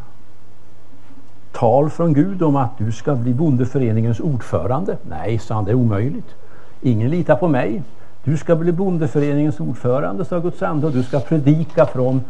tal 1.53 1.91
från 1.91 2.13
Gud 2.13 2.43
om 2.43 2.57
att 2.57 2.79
du 2.79 2.93
ska 2.93 3.15
bli 3.15 3.35
bondeföreningens 3.35 4.21
ordförande. 4.21 4.97
Nej, 5.09 5.39
sa 5.39 5.55
han, 5.55 5.65
det 5.65 5.71
är 5.71 5.75
omöjligt. 5.75 6.35
Ingen 6.83 7.11
litar 7.11 7.37
på 7.37 7.49
mig. 7.49 7.83
Du 8.27 8.37
ska 8.37 8.57
bli 8.57 8.73
bondeföreningens 8.73 9.61
ordförande, 9.61 10.25
sa 10.25 10.39
Guds 10.39 10.63
ande, 10.63 10.87
och 10.87 10.93
du 10.93 11.03
ska 11.03 11.21
predika 11.21 11.87
från 11.87 12.21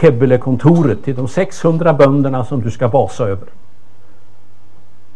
Kebbelekontoret 0.00 1.04
till 1.04 1.14
de 1.14 1.28
600 1.28 1.92
bönderna 1.92 2.44
som 2.44 2.62
du 2.62 2.70
ska 2.70 2.88
basa 2.88 3.24
över. 3.24 3.48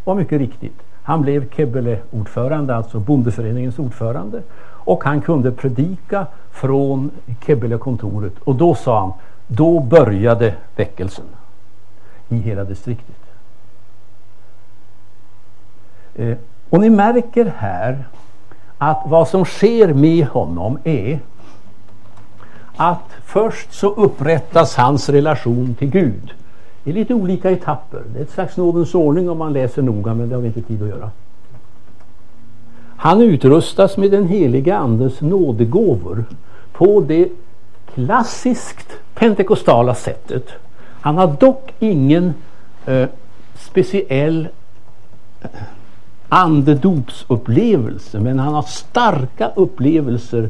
Och 0.04 0.16
mycket 0.16 0.38
riktigt, 0.38 0.82
han 1.02 1.22
blev 1.22 1.50
Kebbele-ordförande, 1.50 2.76
alltså 2.76 3.00
bondeföreningens 3.00 3.78
ordförande. 3.78 4.42
Och 4.62 5.04
han 5.04 5.20
kunde 5.20 5.52
predika 5.52 6.26
från 6.50 7.10
Kebbelekontoret. 7.46 8.38
Och 8.38 8.54
då 8.54 8.74
sa 8.74 9.00
han, 9.00 9.12
då 9.46 9.80
började 9.80 10.54
väckelsen 10.76 11.26
i 12.28 12.36
hela 12.36 12.64
distriktet. 12.64 13.16
Eh, 16.14 16.36
och 16.70 16.80
ni 16.80 16.90
märker 16.90 17.52
här 17.56 18.04
att 18.78 19.02
vad 19.06 19.28
som 19.28 19.44
sker 19.44 19.92
med 19.92 20.26
honom 20.26 20.78
är 20.84 21.20
att 22.76 23.10
först 23.24 23.72
så 23.72 23.88
upprättas 23.88 24.76
hans 24.76 25.08
relation 25.08 25.74
till 25.78 25.90
Gud 25.90 26.34
i 26.84 26.92
lite 26.92 27.14
olika 27.14 27.50
etapper. 27.50 28.02
Det 28.12 28.18
är 28.18 28.22
ett 28.22 28.30
slags 28.30 28.56
nådens 28.56 28.94
ordning 28.94 29.30
om 29.30 29.38
man 29.38 29.52
läser 29.52 29.82
noga 29.82 30.14
men 30.14 30.28
det 30.28 30.34
har 30.34 30.42
vi 30.42 30.46
inte 30.46 30.62
tid 30.62 30.82
att 30.82 30.88
göra. 30.88 31.10
Han 32.96 33.22
utrustas 33.22 33.96
med 33.96 34.10
den 34.10 34.28
heliga 34.28 34.76
Andes 34.76 35.20
nådegåvor 35.20 36.24
på 36.72 37.00
det 37.00 37.28
klassiskt 37.94 38.92
pentekostala 39.14 39.94
sättet. 39.94 40.48
Han 41.00 41.16
har 41.16 41.36
dock 41.40 41.74
ingen 41.78 42.34
eh, 42.86 43.08
speciell 43.54 44.48
eh, 45.42 45.50
andedopsupplevelse 46.28 48.20
men 48.20 48.38
han 48.38 48.54
har 48.54 48.62
starka 48.62 49.50
upplevelser 49.56 50.48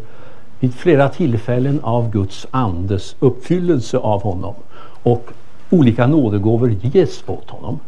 vid 0.60 0.74
flera 0.74 1.08
tillfällen 1.08 1.80
av 1.82 2.10
Guds 2.10 2.46
andes 2.50 3.16
uppfyllelse 3.20 3.98
av 3.98 4.22
honom 4.22 4.54
och 5.02 5.30
olika 5.70 6.06
nådegåvor 6.06 6.70
ges 6.70 7.22
åt 7.26 7.50
honom. 7.50 7.80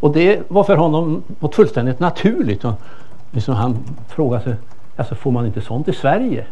Och 0.00 0.12
det 0.12 0.42
var 0.48 0.64
för 0.64 0.76
honom 0.76 1.22
något 1.40 1.54
fullständigt 1.54 2.00
naturligt. 2.00 2.64
Och 2.64 2.72
liksom 3.30 3.54
han 3.54 3.78
frågar 4.08 4.40
sig, 4.40 4.54
alltså 4.96 5.14
får 5.14 5.30
man 5.30 5.46
inte 5.46 5.60
sånt 5.60 5.88
i 5.88 5.92
Sverige? 5.92 6.44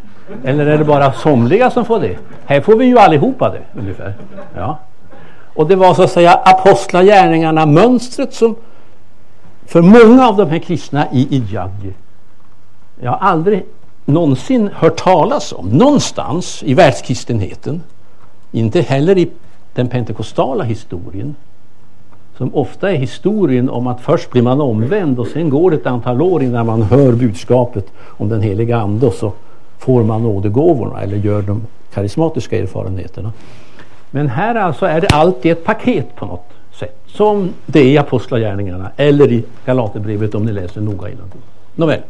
Eller 0.44 0.66
är 0.66 0.78
det 0.78 0.84
bara 0.84 1.12
somliga 1.12 1.70
som 1.70 1.84
får 1.84 2.00
det? 2.00 2.16
Här 2.44 2.60
får 2.60 2.76
vi 2.76 2.84
ju 2.84 2.98
allihopa 2.98 3.50
det 3.50 3.80
ungefär. 3.80 4.14
Ja. 4.56 4.78
Och 5.54 5.66
det 5.66 5.76
var 5.76 5.94
så 5.94 6.02
att 6.02 6.10
säga 6.10 6.32
apostlagärningarna 6.32 7.66
mönstret 7.66 8.34
som 8.34 8.56
för 9.72 9.82
många 9.82 10.28
av 10.28 10.36
de 10.36 10.50
här 10.50 10.58
kristna 10.58 11.06
i 11.12 11.36
Ijagi, 11.36 11.92
jag 13.00 13.10
har 13.10 13.18
aldrig 13.18 13.64
någonsin 14.04 14.70
hört 14.74 14.96
talas 14.96 15.52
om 15.52 15.68
någonstans 15.68 16.62
i 16.66 16.74
världskristenheten, 16.74 17.82
inte 18.50 18.80
heller 18.80 19.18
i 19.18 19.30
den 19.74 19.88
pentekostala 19.88 20.64
historien, 20.64 21.34
som 22.36 22.54
ofta 22.54 22.92
är 22.92 22.96
historien 22.96 23.70
om 23.70 23.86
att 23.86 24.00
först 24.00 24.30
blir 24.30 24.42
man 24.42 24.60
omvänd 24.60 25.18
och 25.18 25.26
sen 25.26 25.50
går 25.50 25.70
det 25.70 25.76
ett 25.76 25.86
antal 25.86 26.22
år 26.22 26.42
innan 26.42 26.66
man 26.66 26.82
hör 26.82 27.12
budskapet 27.12 27.92
om 28.02 28.28
den 28.28 28.40
heliga 28.40 28.76
Ande 28.76 29.06
och 29.06 29.14
så 29.14 29.32
får 29.78 30.04
man 30.04 30.22
nådegåvorna 30.22 31.00
eller 31.00 31.16
gör 31.16 31.42
de 31.42 31.66
karismatiska 31.94 32.58
erfarenheterna. 32.58 33.32
Men 34.10 34.28
här 34.28 34.54
alltså 34.54 34.86
är 34.86 35.00
det 35.00 35.08
alltid 35.08 35.52
ett 35.52 35.64
paket 35.64 36.16
på 36.16 36.26
något 36.26 36.52
sätt. 36.72 36.98
Som 37.06 37.50
det 37.66 37.80
är 37.80 37.84
i 37.84 37.98
Apostlagärningarna 37.98 38.90
eller 38.96 39.32
i 39.32 39.44
Galaterbrevet 39.64 40.34
om 40.34 40.44
ni 40.44 40.52
läser 40.52 40.80
noga 40.80 41.10
innantill. 41.10 41.40
Nåväl. 41.74 42.00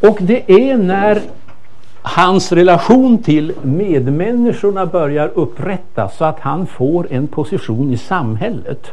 Och 0.00 0.18
det 0.20 0.50
är 0.50 0.76
när 0.76 1.22
hans 2.02 2.52
relation 2.52 3.22
till 3.22 3.52
medmänniskorna 3.62 4.86
börjar 4.86 5.28
upprättas 5.34 6.16
så 6.16 6.24
att 6.24 6.40
han 6.40 6.66
får 6.66 7.06
en 7.10 7.26
position 7.26 7.92
i 7.92 7.96
samhället. 7.96 8.92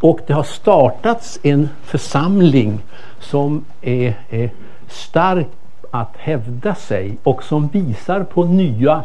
Och 0.00 0.20
det 0.26 0.32
har 0.32 0.42
startats 0.42 1.38
en 1.42 1.68
församling 1.82 2.78
som 3.20 3.64
är, 3.82 4.14
är 4.30 4.50
stark 4.88 5.46
att 5.90 6.16
hävda 6.16 6.74
sig 6.74 7.16
och 7.22 7.42
som 7.42 7.68
visar 7.68 8.24
på 8.24 8.44
nya 8.44 9.04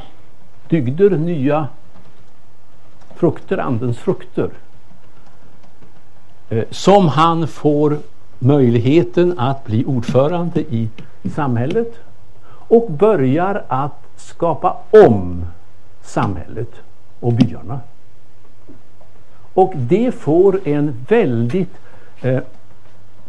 dygder, 0.69 1.09
nya 1.09 1.67
frukter, 3.15 3.57
andens 3.57 3.97
frukter. 3.97 4.49
Eh, 6.49 6.63
som 6.69 7.07
han 7.07 7.47
får 7.47 7.97
möjligheten 8.39 9.39
att 9.39 9.65
bli 9.65 9.85
ordförande 9.85 10.59
i 10.61 10.89
samhället 11.35 11.93
och 12.67 12.91
börjar 12.91 13.63
att 13.67 14.01
skapa 14.15 14.77
om 14.91 15.45
samhället 16.01 16.71
och 17.19 17.33
byarna. 17.33 17.79
Och 19.53 19.73
det 19.75 20.11
får 20.11 20.67
en 20.67 21.05
väldigt 21.07 21.73
eh, 22.21 22.39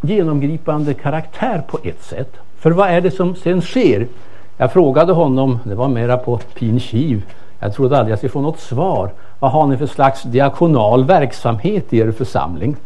genomgripande 0.01 0.94
karaktär 0.94 1.62
på 1.68 1.79
ett 1.83 2.03
sätt. 2.03 2.37
För 2.59 2.70
vad 2.70 2.88
är 2.88 3.01
det 3.01 3.11
som 3.11 3.37
sen 3.37 3.62
sker? 3.62 4.07
Jag 4.57 4.72
frågade 4.72 5.12
honom, 5.12 5.59
det 5.64 5.75
var 5.75 5.88
mera 5.88 6.16
på 6.16 6.37
pin 6.38 6.81
kiv, 6.81 7.25
jag 7.61 7.75
trodde 7.75 7.99
aldrig 7.99 8.12
jag 8.12 8.19
skulle 8.19 8.33
få 8.33 8.40
något 8.40 8.61
svar. 8.61 9.11
Vad 9.38 9.51
har 9.51 9.66
ni 9.66 9.77
för 9.77 9.87
slags 9.87 10.23
diakonal 10.23 11.05
verksamhet 11.05 11.92
i 11.92 11.99
er 11.99 12.11
församling? 12.11 12.77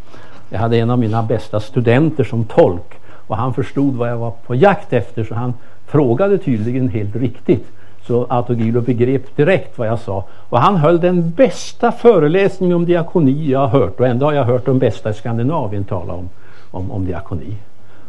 Jag 0.50 0.58
hade 0.58 0.78
en 0.78 0.90
av 0.90 0.98
mina 0.98 1.22
bästa 1.22 1.60
studenter 1.60 2.24
som 2.24 2.44
tolk 2.44 3.00
och 3.26 3.36
han 3.36 3.54
förstod 3.54 3.94
vad 3.94 4.10
jag 4.10 4.16
var 4.16 4.30
på 4.46 4.54
jakt 4.54 4.92
efter 4.92 5.24
så 5.24 5.34
han 5.34 5.54
frågade 5.86 6.38
tydligen 6.38 6.88
helt 6.88 7.16
riktigt. 7.16 7.66
Så 8.06 8.26
Autogilo 8.28 8.80
begrep 8.80 9.36
direkt 9.36 9.78
vad 9.78 9.88
jag 9.88 9.98
sa. 9.98 10.24
Och 10.48 10.60
han 10.60 10.76
höll 10.76 11.00
den 11.00 11.30
bästa 11.30 11.92
föreläsningen 11.92 12.76
om 12.76 12.84
diakoni 12.84 13.50
jag 13.50 13.58
har 13.58 13.80
hört 13.80 14.00
och 14.00 14.06
ändå 14.06 14.26
har 14.26 14.32
jag 14.32 14.44
hört 14.44 14.66
de 14.66 14.78
bästa 14.78 15.10
i 15.10 15.14
Skandinavien 15.14 15.84
tala 15.84 16.12
om, 16.12 16.28
om, 16.70 16.90
om 16.90 17.06
diakoni. 17.06 17.56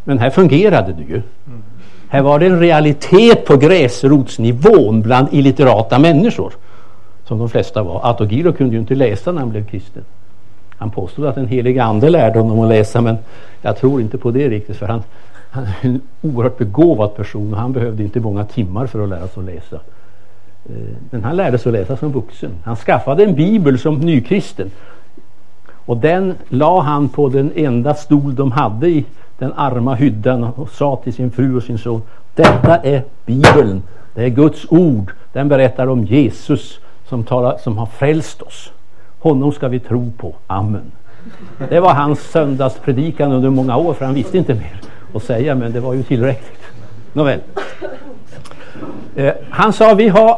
Men 0.03 0.19
här 0.19 0.29
fungerade 0.29 0.93
det 0.93 1.03
ju. 1.03 1.15
Mm. 1.15 1.63
Här 2.11 2.21
var 2.21 2.39
det 2.39 2.45
en 2.45 2.59
realitet 2.59 3.45
på 3.45 3.57
gräsrotsnivån 3.57 5.01
bland 5.01 5.27
illitterata 5.31 5.99
människor. 5.99 6.53
Som 7.25 7.39
de 7.39 7.49
flesta 7.49 7.83
var. 7.83 8.01
Atogiro 8.03 8.53
kunde 8.53 8.73
ju 8.73 8.79
inte 8.79 8.95
läsa 8.95 9.31
när 9.31 9.39
han 9.39 9.49
blev 9.49 9.65
kristen. 9.65 10.03
Han 10.77 10.91
påstod 10.91 11.25
att 11.25 11.37
en 11.37 11.47
helig 11.47 11.79
ande 11.79 12.09
lärde 12.09 12.39
honom 12.39 12.59
att 12.59 12.69
läsa 12.69 13.01
men 13.01 13.17
jag 13.61 13.77
tror 13.77 14.01
inte 14.01 14.17
på 14.17 14.31
det 14.31 14.49
riktigt 14.49 14.77
för 14.77 14.85
han, 14.85 15.03
han 15.51 15.63
är 15.63 15.75
en 15.81 16.01
oerhört 16.21 16.57
begåvad 16.57 17.15
person 17.15 17.53
och 17.53 17.59
han 17.59 17.73
behövde 17.73 18.03
inte 18.03 18.19
många 18.19 18.45
timmar 18.45 18.87
för 18.87 19.03
att 19.03 19.09
lära 19.09 19.27
sig 19.27 19.39
att 19.39 19.45
läsa. 19.45 19.75
Eh, 20.65 20.95
men 21.09 21.23
han 21.23 21.35
lärde 21.35 21.57
sig 21.57 21.69
att 21.69 21.73
läsa 21.73 21.97
som 21.97 22.11
vuxen. 22.11 22.51
Han 22.63 22.75
skaffade 22.75 23.23
en 23.23 23.35
bibel 23.35 23.79
som 23.79 23.99
nykristen. 23.99 24.71
Och 25.85 25.97
den 25.97 26.35
la 26.49 26.81
han 26.81 27.09
på 27.09 27.29
den 27.29 27.51
enda 27.55 27.93
stol 27.93 28.35
de 28.35 28.51
hade 28.51 28.89
i 28.89 29.05
den 29.41 29.53
arma 29.55 29.95
hyddan 29.95 30.43
och 30.43 30.69
sa 30.69 30.95
till 31.03 31.13
sin 31.13 31.31
fru 31.31 31.55
och 31.55 31.63
sin 31.63 31.77
son 31.77 32.01
Detta 32.35 32.77
är 32.77 33.03
Bibeln. 33.25 33.83
Det 34.13 34.23
är 34.23 34.29
Guds 34.29 34.65
ord. 34.69 35.11
Den 35.33 35.47
berättar 35.47 35.87
om 35.87 36.03
Jesus 36.03 36.79
som, 37.09 37.23
talar, 37.23 37.57
som 37.57 37.77
har 37.77 37.85
frälst 37.85 38.41
oss. 38.41 38.71
Honom 39.19 39.51
ska 39.51 39.67
vi 39.67 39.79
tro 39.79 40.11
på. 40.17 40.35
Amen. 40.47 40.91
Det 41.69 41.79
var 41.79 41.93
hans 41.93 42.19
söndagspredikan 42.19 43.31
under 43.31 43.49
många 43.49 43.77
år 43.77 43.93
för 43.93 44.05
han 44.05 44.13
visste 44.13 44.37
inte 44.37 44.53
mer 44.53 44.81
att 45.13 45.23
säga 45.23 45.55
men 45.55 45.71
det 45.71 45.79
var 45.79 45.93
ju 45.93 46.03
tillräckligt. 46.03 46.61
Nåväl. 47.13 47.39
Eh, 49.15 49.33
han 49.49 49.73
sa 49.73 49.93
vi 49.93 50.07
har 50.07 50.37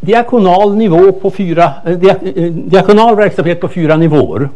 diakonal 0.00 0.76
nivå 0.76 1.12
på 1.12 1.30
fyra, 1.30 1.72
eh, 1.84 1.92
eh 1.92 2.52
diakonal 2.52 3.16
verksamhet 3.16 3.60
på 3.60 3.68
fyra 3.68 3.96
nivåer. 3.96 4.48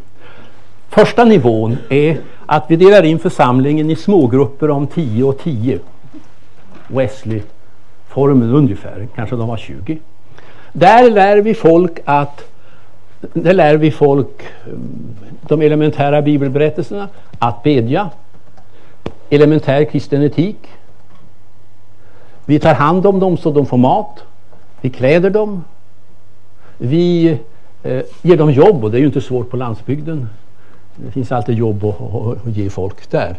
Första 0.88 1.24
nivån 1.24 1.76
är 1.88 2.16
att 2.50 2.64
vi 2.68 2.76
delar 2.76 3.02
in 3.02 3.18
församlingen 3.18 3.90
i 3.90 3.96
smågrupper 3.96 4.70
om 4.70 4.86
10 4.86 5.24
och 5.24 5.38
10. 5.38 5.78
Wesley-formen 6.88 8.54
ungefär, 8.54 9.08
kanske 9.14 9.36
de 9.36 9.48
var 9.48 9.56
20. 9.56 9.98
Där 10.72 11.10
lär 11.10 11.36
vi 11.36 11.54
folk 11.54 11.98
att 12.04 12.44
där 13.20 13.52
lär 13.52 13.76
vi 13.76 13.90
folk 13.90 14.42
mm, 14.66 15.14
de 15.48 15.62
elementära 15.62 16.22
bibelberättelserna, 16.22 17.08
att 17.38 17.62
bedja, 17.62 18.10
elementär 19.30 19.84
kristen 19.84 20.22
etik. 20.22 20.68
Vi 22.44 22.58
tar 22.58 22.74
hand 22.74 23.06
om 23.06 23.20
dem 23.20 23.36
så 23.36 23.50
de 23.50 23.66
får 23.66 23.76
mat. 23.76 24.24
Vi 24.80 24.90
kläder 24.90 25.30
dem. 25.30 25.64
Vi 26.78 27.38
eh, 27.82 28.02
ger 28.22 28.36
dem 28.36 28.50
jobb 28.50 28.84
och 28.84 28.90
det 28.90 28.96
är 28.96 29.00
ju 29.00 29.06
inte 29.06 29.20
svårt 29.20 29.50
på 29.50 29.56
landsbygden. 29.56 30.28
Det 31.04 31.10
finns 31.10 31.32
alltid 31.32 31.58
jobb 31.58 31.84
att, 31.84 32.00
att, 32.00 32.46
att 32.46 32.56
ge 32.56 32.70
folk 32.70 33.10
där. 33.10 33.34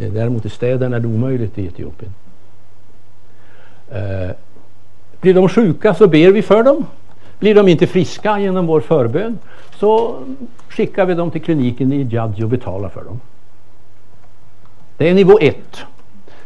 Eh, 0.00 0.12
däremot 0.12 0.44
i 0.44 0.48
städerna 0.48 0.96
är 0.96 1.00
det 1.00 1.08
omöjligt 1.08 1.58
i 1.58 1.66
Etiopien. 1.66 2.12
Eh, 3.90 4.30
blir 5.20 5.34
de 5.34 5.48
sjuka 5.48 5.94
så 5.94 6.06
ber 6.06 6.32
vi 6.32 6.42
för 6.42 6.62
dem. 6.62 6.86
Blir 7.38 7.54
de 7.54 7.68
inte 7.68 7.86
friska 7.86 8.38
genom 8.38 8.66
vår 8.66 8.80
förbön 8.80 9.38
så 9.78 10.18
skickar 10.68 11.06
vi 11.06 11.14
dem 11.14 11.30
till 11.30 11.42
kliniken 11.42 11.92
i 11.92 12.02
Jadji 12.02 12.44
och 12.44 12.48
betalar 12.48 12.88
för 12.88 13.04
dem. 13.04 13.20
Det 14.96 15.10
är 15.10 15.14
nivå 15.14 15.38
1. 15.40 15.56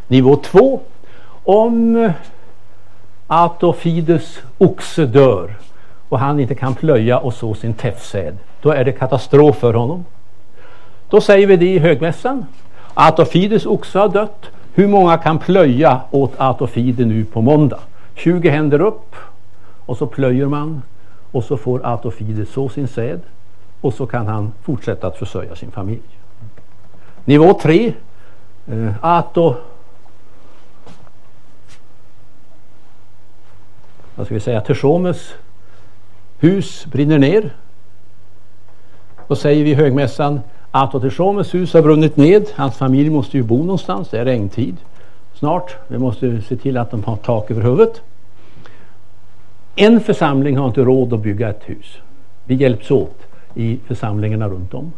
Nivå 0.09 0.37
2. 0.37 0.81
Om 1.45 1.97
eh, 1.97 2.13
Atofides 3.27 4.39
oxe 4.59 5.07
dör 5.07 5.57
och 6.09 6.19
han 6.19 6.41
inte 6.41 6.55
kan 6.55 6.75
plöja 6.75 7.19
och 7.19 7.35
så 7.35 7.55
sin 7.55 7.75
täffsäd, 7.75 8.39
då 8.63 8.71
är 8.71 8.85
det 8.85 8.93
katastrof 8.93 9.57
för 9.57 9.75
honom. 9.75 10.05
Då 11.11 11.21
säger 11.21 11.47
vi 11.47 11.57
det 11.57 11.75
i 11.75 11.79
högmässan. 11.79 12.47
Atofides 12.95 13.67
oxe 13.67 13.99
har 13.99 14.09
dött. 14.09 14.51
Hur 14.75 14.89
många 14.89 15.19
kan 15.19 15.39
plöja 15.39 16.01
åt 16.11 16.33
Atofide 16.37 17.05
nu 17.05 17.25
på 17.25 17.41
måndag? 17.41 17.81
20 18.15 18.49
händer 18.49 18.81
upp 18.81 19.17
och 19.87 19.97
så 19.97 20.07
plöjer 20.07 20.47
man 20.47 20.83
och 21.33 21.45
så 21.45 21.57
får 21.57 21.87
Atofide 21.87 22.47
så 22.47 22.69
sin 22.69 22.89
säd 22.89 23.21
och 23.81 23.95
så 23.95 24.07
kan 24.07 24.27
han 24.27 24.53
fortsätta 24.63 25.07
att 25.07 25.17
försörja 25.17 25.57
sin 25.57 25.71
familj. 25.71 26.19
Nivå 27.25 27.55
3. 27.63 27.93
Eh, 28.67 28.93
Ato 29.01 29.55
vad 34.15 34.27
ska 34.27 34.35
vi 34.35 34.41
säga, 34.41 34.61
Tershomes 34.61 35.35
hus 36.39 36.87
brinner 36.87 37.19
ner. 37.19 37.51
Då 39.29 39.37
säger 39.37 39.65
vi 39.65 39.71
i 39.71 39.75
högmässan 39.75 40.41
Ato 40.73 41.01
Tershomes 41.01 41.55
hus 41.55 41.73
har 41.75 41.83
brunnit 41.83 42.17
ned. 42.17 42.47
Hans 42.55 42.77
familj 42.77 43.11
måste 43.11 43.37
ju 43.37 43.43
bo 43.43 43.59
någonstans. 43.59 44.09
Det 44.09 44.19
är 44.19 44.25
regntid 44.25 44.77
snart. 45.35 45.77
Vi 45.89 45.99
måste 45.99 46.43
se 46.43 46.57
till 46.57 46.77
att 46.77 46.91
de 46.91 47.05
har 47.05 47.17
tak 47.17 47.51
över 47.51 47.63
huvudet. 47.63 48.01
En 49.77 50.01
församling 50.01 50.57
har 50.57 50.67
inte 50.67 50.81
råd 50.81 51.13
att 51.13 51.21
bygga 51.21 51.49
ett 51.49 51.63
hus. 51.65 51.99
Vi 52.45 52.55
hjälps 52.55 52.91
åt 52.91 53.19
i 53.55 53.79
församlingarna 53.87 54.49
runt 54.49 54.75
om. 54.75 54.93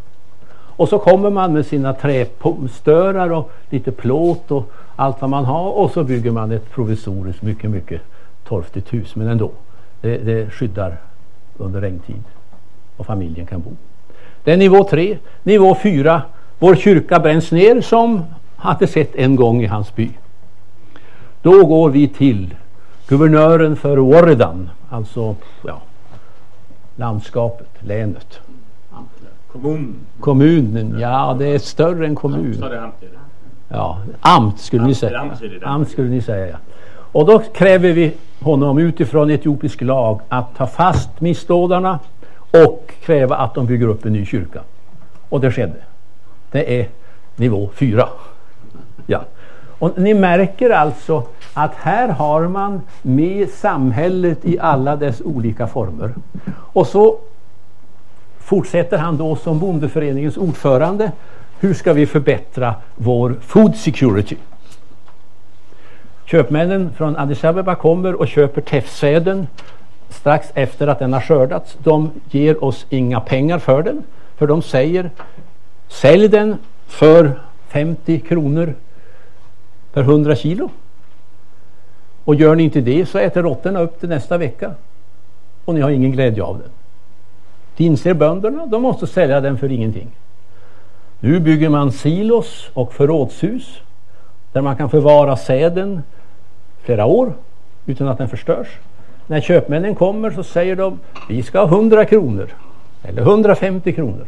Och 0.76 0.88
så 0.88 0.98
kommer 0.98 1.30
man 1.30 1.52
med 1.52 1.66
sina 1.66 1.94
trästörar 1.94 3.32
och 3.32 3.50
lite 3.70 3.92
plåt 3.92 4.50
och 4.50 4.72
allt 4.96 5.20
vad 5.20 5.30
man 5.30 5.44
har 5.44 5.70
och 5.70 5.90
så 5.90 6.04
bygger 6.04 6.30
man 6.30 6.50
ett 6.50 6.70
provisoriskt 6.70 7.42
mycket, 7.42 7.70
mycket 7.70 8.00
torftigt 8.44 8.92
hus. 8.92 9.16
Men 9.16 9.28
ändå, 9.28 9.50
det, 10.00 10.16
det 10.16 10.50
skyddar 10.50 10.96
under 11.58 11.80
regntid 11.80 12.22
och 12.96 13.06
familjen 13.06 13.46
kan 13.46 13.60
bo. 13.60 13.70
Det 14.44 14.52
är 14.52 14.56
nivå 14.56 14.84
3. 14.84 15.18
Nivå 15.42 15.76
4. 15.82 16.22
Vår 16.58 16.74
kyrka 16.74 17.20
bränns 17.20 17.52
ner 17.52 17.80
som 17.80 18.24
hade 18.56 18.86
sett 18.86 19.14
en 19.14 19.36
gång 19.36 19.62
i 19.62 19.66
hans 19.66 19.94
by. 19.94 20.10
Då 21.42 21.66
går 21.66 21.90
vi 21.90 22.08
till 22.08 22.54
guvernören 23.08 23.76
för 23.76 23.96
Warredan, 23.96 24.70
alltså 24.90 25.36
ja, 25.66 25.80
landskapet, 26.96 27.68
länet. 27.80 28.40
Kommun. 29.52 29.94
Kommunen, 30.20 30.98
ja 31.00 31.36
det 31.38 31.46
är 31.46 31.58
större 31.58 32.06
än 32.06 32.14
kommun. 32.14 32.64
Ja, 33.68 33.98
amt 34.20 34.60
skulle 34.60 34.84
ni 34.84 34.94
säga. 34.94 35.32
Amt 35.62 35.90
skulle 35.90 36.08
ni 36.08 36.22
säga, 36.22 36.48
ja. 36.48 36.56
Och 36.94 37.26
då 37.26 37.38
kräver 37.38 37.92
vi 37.92 38.12
honom 38.40 38.78
utifrån 38.78 39.30
etiopisk 39.30 39.80
lag 39.80 40.20
att 40.28 40.56
ta 40.56 40.66
fast 40.66 41.20
missdådarna 41.20 41.98
och 42.52 42.94
kräva 43.00 43.36
att 43.36 43.54
de 43.54 43.66
bygger 43.66 43.86
upp 43.86 44.04
en 44.04 44.12
ny 44.12 44.26
kyrka. 44.26 44.60
Och 45.28 45.40
det 45.40 45.52
skedde. 45.52 45.76
Det 46.50 46.80
är 46.80 46.88
nivå 47.36 47.70
4. 47.74 48.08
Ja. 49.06 49.24
Och 49.78 49.98
ni 49.98 50.14
märker 50.14 50.70
alltså 50.70 51.26
att 51.54 51.74
här 51.74 52.08
har 52.08 52.48
man 52.48 52.80
med 53.02 53.48
samhället 53.48 54.44
i 54.44 54.58
alla 54.58 54.96
dess 54.96 55.20
olika 55.20 55.66
former. 55.66 56.14
Och 56.54 56.86
så 56.86 57.18
fortsätter 58.38 58.98
han 58.98 59.16
då 59.16 59.36
som 59.36 59.58
bondeföreningens 59.58 60.36
ordförande. 60.36 61.12
Hur 61.60 61.74
ska 61.74 61.92
vi 61.92 62.06
förbättra 62.06 62.74
vår 62.96 63.36
food 63.40 63.76
security? 63.76 64.36
Köpmännen 66.24 66.92
från 66.96 67.16
Addis 67.16 67.44
Abeba 67.44 67.74
kommer 67.74 68.14
och 68.14 68.28
köper 68.28 68.60
teffsäden 68.60 69.46
strax 70.12 70.48
efter 70.54 70.86
att 70.86 70.98
den 70.98 71.12
har 71.12 71.20
skördats. 71.20 71.76
De 71.82 72.10
ger 72.30 72.64
oss 72.64 72.86
inga 72.90 73.20
pengar 73.20 73.58
för 73.58 73.82
den. 73.82 74.02
För 74.36 74.46
de 74.46 74.62
säger 74.62 75.10
sälj 75.88 76.28
den 76.28 76.56
för 76.86 77.40
50 77.68 78.20
kronor 78.20 78.74
per 79.92 80.02
100 80.02 80.36
kilo. 80.36 80.70
Och 82.24 82.34
gör 82.34 82.54
ni 82.54 82.62
inte 82.62 82.80
det 82.80 83.06
så 83.06 83.18
äter 83.18 83.42
råttorna 83.42 83.80
upp 83.80 84.00
det 84.00 84.06
nästa 84.06 84.38
vecka. 84.38 84.74
Och 85.64 85.74
ni 85.74 85.80
har 85.80 85.90
ingen 85.90 86.12
glädje 86.12 86.42
av 86.42 86.58
den. 86.58 86.70
Det 87.76 87.84
inser 87.84 88.14
bönderna, 88.14 88.66
de 88.66 88.82
måste 88.82 89.06
sälja 89.06 89.40
den 89.40 89.58
för 89.58 89.72
ingenting. 89.72 90.08
Nu 91.20 91.40
bygger 91.40 91.68
man 91.68 91.92
silos 91.92 92.70
och 92.74 92.94
förrådshus 92.94 93.80
där 94.52 94.60
man 94.60 94.76
kan 94.76 94.90
förvara 94.90 95.36
säden 95.36 96.02
flera 96.82 97.06
år 97.06 97.32
utan 97.86 98.08
att 98.08 98.18
den 98.18 98.28
förstörs. 98.28 98.68
När 99.32 99.40
köpmännen 99.40 99.94
kommer 99.94 100.30
så 100.30 100.42
säger 100.42 100.76
de 100.76 101.00
vi 101.28 101.42
ska 101.42 101.58
ha 101.64 101.76
100 101.76 102.04
kronor 102.04 102.48
eller 103.02 103.22
150 103.22 103.92
kronor. 103.92 104.26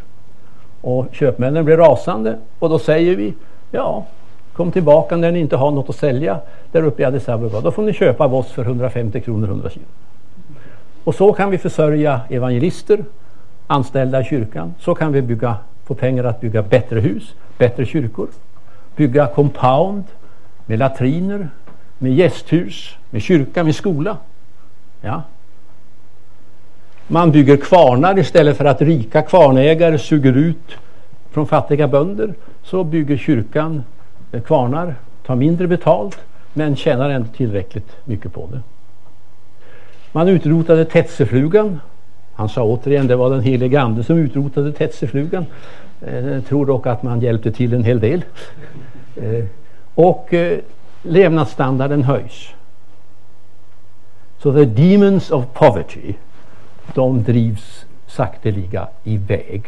Och 0.80 1.06
köpmännen 1.12 1.64
blir 1.64 1.76
rasande 1.76 2.38
och 2.58 2.68
då 2.68 2.78
säger 2.78 3.16
vi 3.16 3.34
ja, 3.70 4.04
Kom 4.52 4.72
tillbaka 4.72 5.16
när 5.16 5.32
ni 5.32 5.38
inte 5.38 5.56
har 5.56 5.70
något 5.70 5.88
att 5.88 5.96
sälja 5.96 6.40
där 6.72 6.82
uppe 6.82 7.02
i 7.02 7.04
Addis 7.04 7.28
Abeba. 7.28 7.60
Då 7.60 7.70
får 7.70 7.82
ni 7.82 7.92
köpa 7.92 8.24
av 8.24 8.34
oss 8.34 8.52
för 8.52 8.62
150 8.62 9.20
kronor 9.20 9.48
100 9.48 9.70
kilo. 9.70 9.84
Och 11.04 11.14
så 11.14 11.32
kan 11.32 11.50
vi 11.50 11.58
försörja 11.58 12.20
evangelister, 12.28 13.04
anställda 13.66 14.20
i 14.20 14.24
kyrkan. 14.24 14.74
Så 14.80 14.94
kan 14.94 15.12
vi 15.12 15.22
bygga, 15.22 15.56
få 15.84 15.94
pengar 15.94 16.24
att 16.24 16.40
bygga 16.40 16.62
bättre 16.62 17.00
hus, 17.00 17.34
bättre 17.58 17.86
kyrkor. 17.86 18.28
Bygga 18.96 19.26
compound 19.26 20.04
med 20.66 20.78
latriner, 20.78 21.48
med 21.98 22.14
gästhus, 22.14 22.96
med 23.10 23.22
kyrka, 23.22 23.64
med 23.64 23.74
skola. 23.74 24.16
Ja. 25.04 25.22
Man 27.06 27.32
bygger 27.32 27.56
kvarnar 27.56 28.18
istället 28.18 28.56
för 28.56 28.64
att 28.64 28.82
rika 28.82 29.22
kvarnägare 29.22 29.98
suger 29.98 30.32
ut 30.32 30.76
från 31.30 31.46
fattiga 31.46 31.88
bönder. 31.88 32.34
Så 32.62 32.84
bygger 32.84 33.16
kyrkan 33.16 33.82
kvarnar, 34.44 34.94
tar 35.26 35.34
mindre 35.34 35.66
betalt 35.66 36.18
men 36.52 36.76
tjänar 36.76 37.10
ändå 37.10 37.28
tillräckligt 37.36 37.96
mycket 38.04 38.32
på 38.32 38.48
det. 38.52 38.60
Man 40.12 40.28
utrotade 40.28 40.84
tetseflugan. 40.84 41.80
Han 42.34 42.48
sa 42.48 42.62
återigen 42.62 43.06
det 43.06 43.16
var 43.16 43.30
den 43.30 43.40
helige 43.40 43.80
ande 43.80 44.04
som 44.04 44.18
utrotade 44.18 44.72
tetseflugan. 44.72 45.46
Eh, 46.00 46.26
jag 46.28 46.46
tror 46.46 46.66
dock 46.66 46.86
att 46.86 47.02
man 47.02 47.20
hjälpte 47.20 47.52
till 47.52 47.74
en 47.74 47.84
hel 47.84 48.00
del. 48.00 48.24
Eh, 49.16 49.44
och 49.94 50.34
eh, 50.34 50.58
levnadsstandarden 51.02 52.02
höjs. 52.02 52.48
Så 54.44 54.52
the 54.52 54.64
demons 54.64 55.30
of 55.30 55.44
poverty, 55.52 56.14
de 56.94 57.22
drivs 57.22 57.84
sakteliga 58.06 58.88
iväg. 59.04 59.62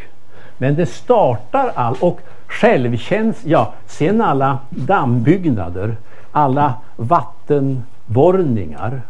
Men 0.58 0.74
det 0.74 0.86
startar 0.86 1.72
all, 1.74 1.96
och 2.00 2.20
självkänsla, 2.46 3.50
ja, 3.50 3.74
sen 3.86 4.20
alla 4.20 4.58
dammbyggnader, 4.70 5.96
alla 6.32 6.74
vattenborrningar, 6.96 9.00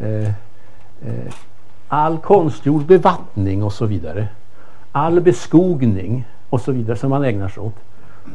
eh, 0.00 0.28
eh, 0.28 0.34
all 1.88 2.18
konstgjord 2.18 2.84
bevattning 2.84 3.62
och 3.62 3.72
så 3.72 3.86
vidare, 3.86 4.28
all 4.92 5.20
beskogning 5.20 6.24
och 6.48 6.60
så 6.60 6.72
vidare 6.72 6.96
som 6.96 7.10
man 7.10 7.24
ägnar 7.24 7.48
sig 7.48 7.62
åt. 7.62 7.76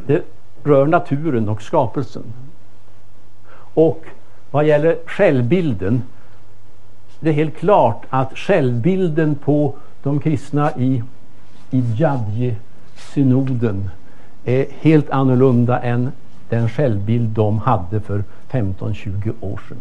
Det 0.07 0.21
rör 0.63 0.87
naturen 0.87 1.49
och 1.49 1.61
skapelsen. 1.61 2.23
Och 3.73 4.05
vad 4.51 4.65
gäller 4.65 4.97
självbilden, 5.05 6.01
det 7.19 7.29
är 7.29 7.33
helt 7.33 7.57
klart 7.57 8.01
att 8.09 8.37
självbilden 8.37 9.35
på 9.35 9.75
de 10.03 10.19
kristna 10.19 10.71
i, 10.77 11.03
i 11.71 11.83
Jadje-synoden 11.97 13.89
är 14.45 14.65
helt 14.81 15.09
annorlunda 15.09 15.79
än 15.79 16.11
den 16.49 16.69
självbild 16.69 17.29
de 17.29 17.59
hade 17.59 17.99
för 17.99 18.23
15-20 18.51 19.33
år 19.41 19.61
sedan. 19.69 19.77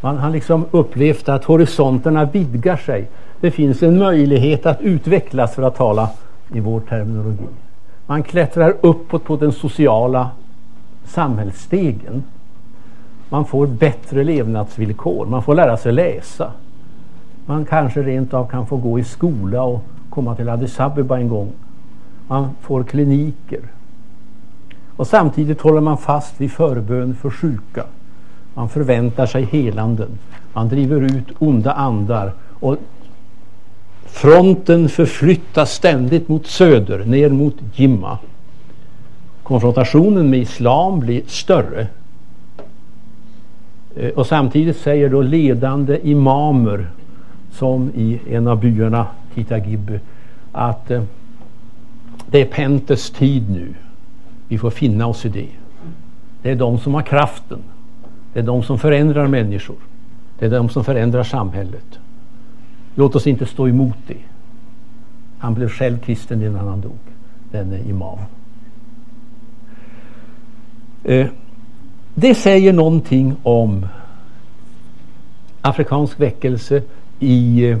Man 0.00 0.18
har 0.18 0.30
liksom 0.30 0.64
upplevt 0.70 1.28
att 1.28 1.44
horisonterna 1.44 2.24
vidgar 2.24 2.76
sig. 2.76 3.08
Det 3.40 3.50
finns 3.50 3.82
en 3.82 3.98
möjlighet 3.98 4.66
att 4.66 4.80
utvecklas 4.80 5.54
för 5.54 5.62
att 5.62 5.76
tala 5.76 6.10
i 6.52 6.60
vår 6.60 6.80
terminologi. 6.80 7.48
Man 8.06 8.22
klättrar 8.22 8.74
uppåt 8.80 9.24
på 9.24 9.36
den 9.36 9.52
sociala 9.52 10.30
samhällsstegen. 11.04 12.24
Man 13.28 13.44
får 13.44 13.66
bättre 13.66 14.24
levnadsvillkor. 14.24 15.26
Man 15.26 15.42
får 15.42 15.54
lära 15.54 15.76
sig 15.76 15.92
läsa. 15.92 16.52
Man 17.46 17.64
kanske 17.64 18.02
rent 18.02 18.34
av 18.34 18.48
kan 18.48 18.66
få 18.66 18.76
gå 18.76 18.98
i 18.98 19.04
skola 19.04 19.62
och 19.62 19.84
komma 20.10 20.34
till 20.34 20.48
Addis 20.48 20.80
Abeba 20.80 21.18
en 21.18 21.28
gång. 21.28 21.52
Man 22.28 22.50
får 22.60 22.84
kliniker. 22.84 23.60
Och 24.96 25.06
samtidigt 25.06 25.60
håller 25.60 25.80
man 25.80 25.98
fast 25.98 26.40
vid 26.40 26.52
förbön 26.52 27.14
för 27.14 27.30
sjuka. 27.30 27.84
Man 28.54 28.68
förväntar 28.68 29.26
sig 29.26 29.44
helanden. 29.44 30.18
Man 30.52 30.68
driver 30.68 31.00
ut 31.00 31.26
onda 31.38 31.72
andar. 31.72 32.32
Och 32.60 32.76
fronten 34.06 34.88
förflyttas 34.88 35.72
ständigt 35.72 36.28
mot 36.28 36.46
söder, 36.46 37.04
ner 37.04 37.30
mot 37.30 37.54
Jimma. 37.74 38.18
Konfrontationen 39.42 40.30
med 40.30 40.40
islam 40.40 41.00
blir 41.00 41.22
större. 41.26 41.86
Eh, 43.98 44.10
och 44.10 44.26
samtidigt 44.26 44.76
säger 44.76 45.08
då 45.08 45.22
ledande 45.22 45.98
imamer 46.02 46.90
som 47.50 47.90
i 47.94 48.20
en 48.30 48.46
av 48.46 48.60
byarna, 48.60 49.06
Kitagibbe, 49.34 50.00
att 50.52 50.90
eh, 50.90 51.02
det 52.30 52.40
är 52.40 52.46
Pentes 52.46 53.10
tid 53.10 53.50
nu. 53.50 53.74
Vi 54.48 54.58
får 54.58 54.70
finna 54.70 55.06
oss 55.06 55.26
i 55.26 55.28
det. 55.28 55.48
Det 56.42 56.50
är 56.50 56.56
de 56.56 56.78
som 56.78 56.94
har 56.94 57.02
kraften. 57.02 57.58
Det 58.32 58.38
är 58.38 58.44
de 58.44 58.62
som 58.62 58.78
förändrar 58.78 59.26
människor. 59.26 59.76
Det 60.38 60.46
är 60.46 60.50
de 60.50 60.68
som 60.68 60.84
förändrar 60.84 61.22
samhället. 61.22 61.98
Låt 62.94 63.16
oss 63.16 63.26
inte 63.26 63.46
stå 63.46 63.68
emot 63.68 63.96
det. 64.06 64.22
Han 65.38 65.54
blev 65.54 65.68
själv 65.68 65.98
kristen 65.98 66.42
innan 66.42 66.68
han 66.68 66.80
dog, 66.80 66.98
denne 67.50 67.80
imam. 67.88 68.18
Eh, 71.04 71.26
det 72.20 72.34
säger 72.34 72.72
någonting 72.72 73.36
om 73.42 73.86
afrikansk 75.60 76.20
väckelse 76.20 76.82
i, 77.18 77.70
eh, 77.70 77.78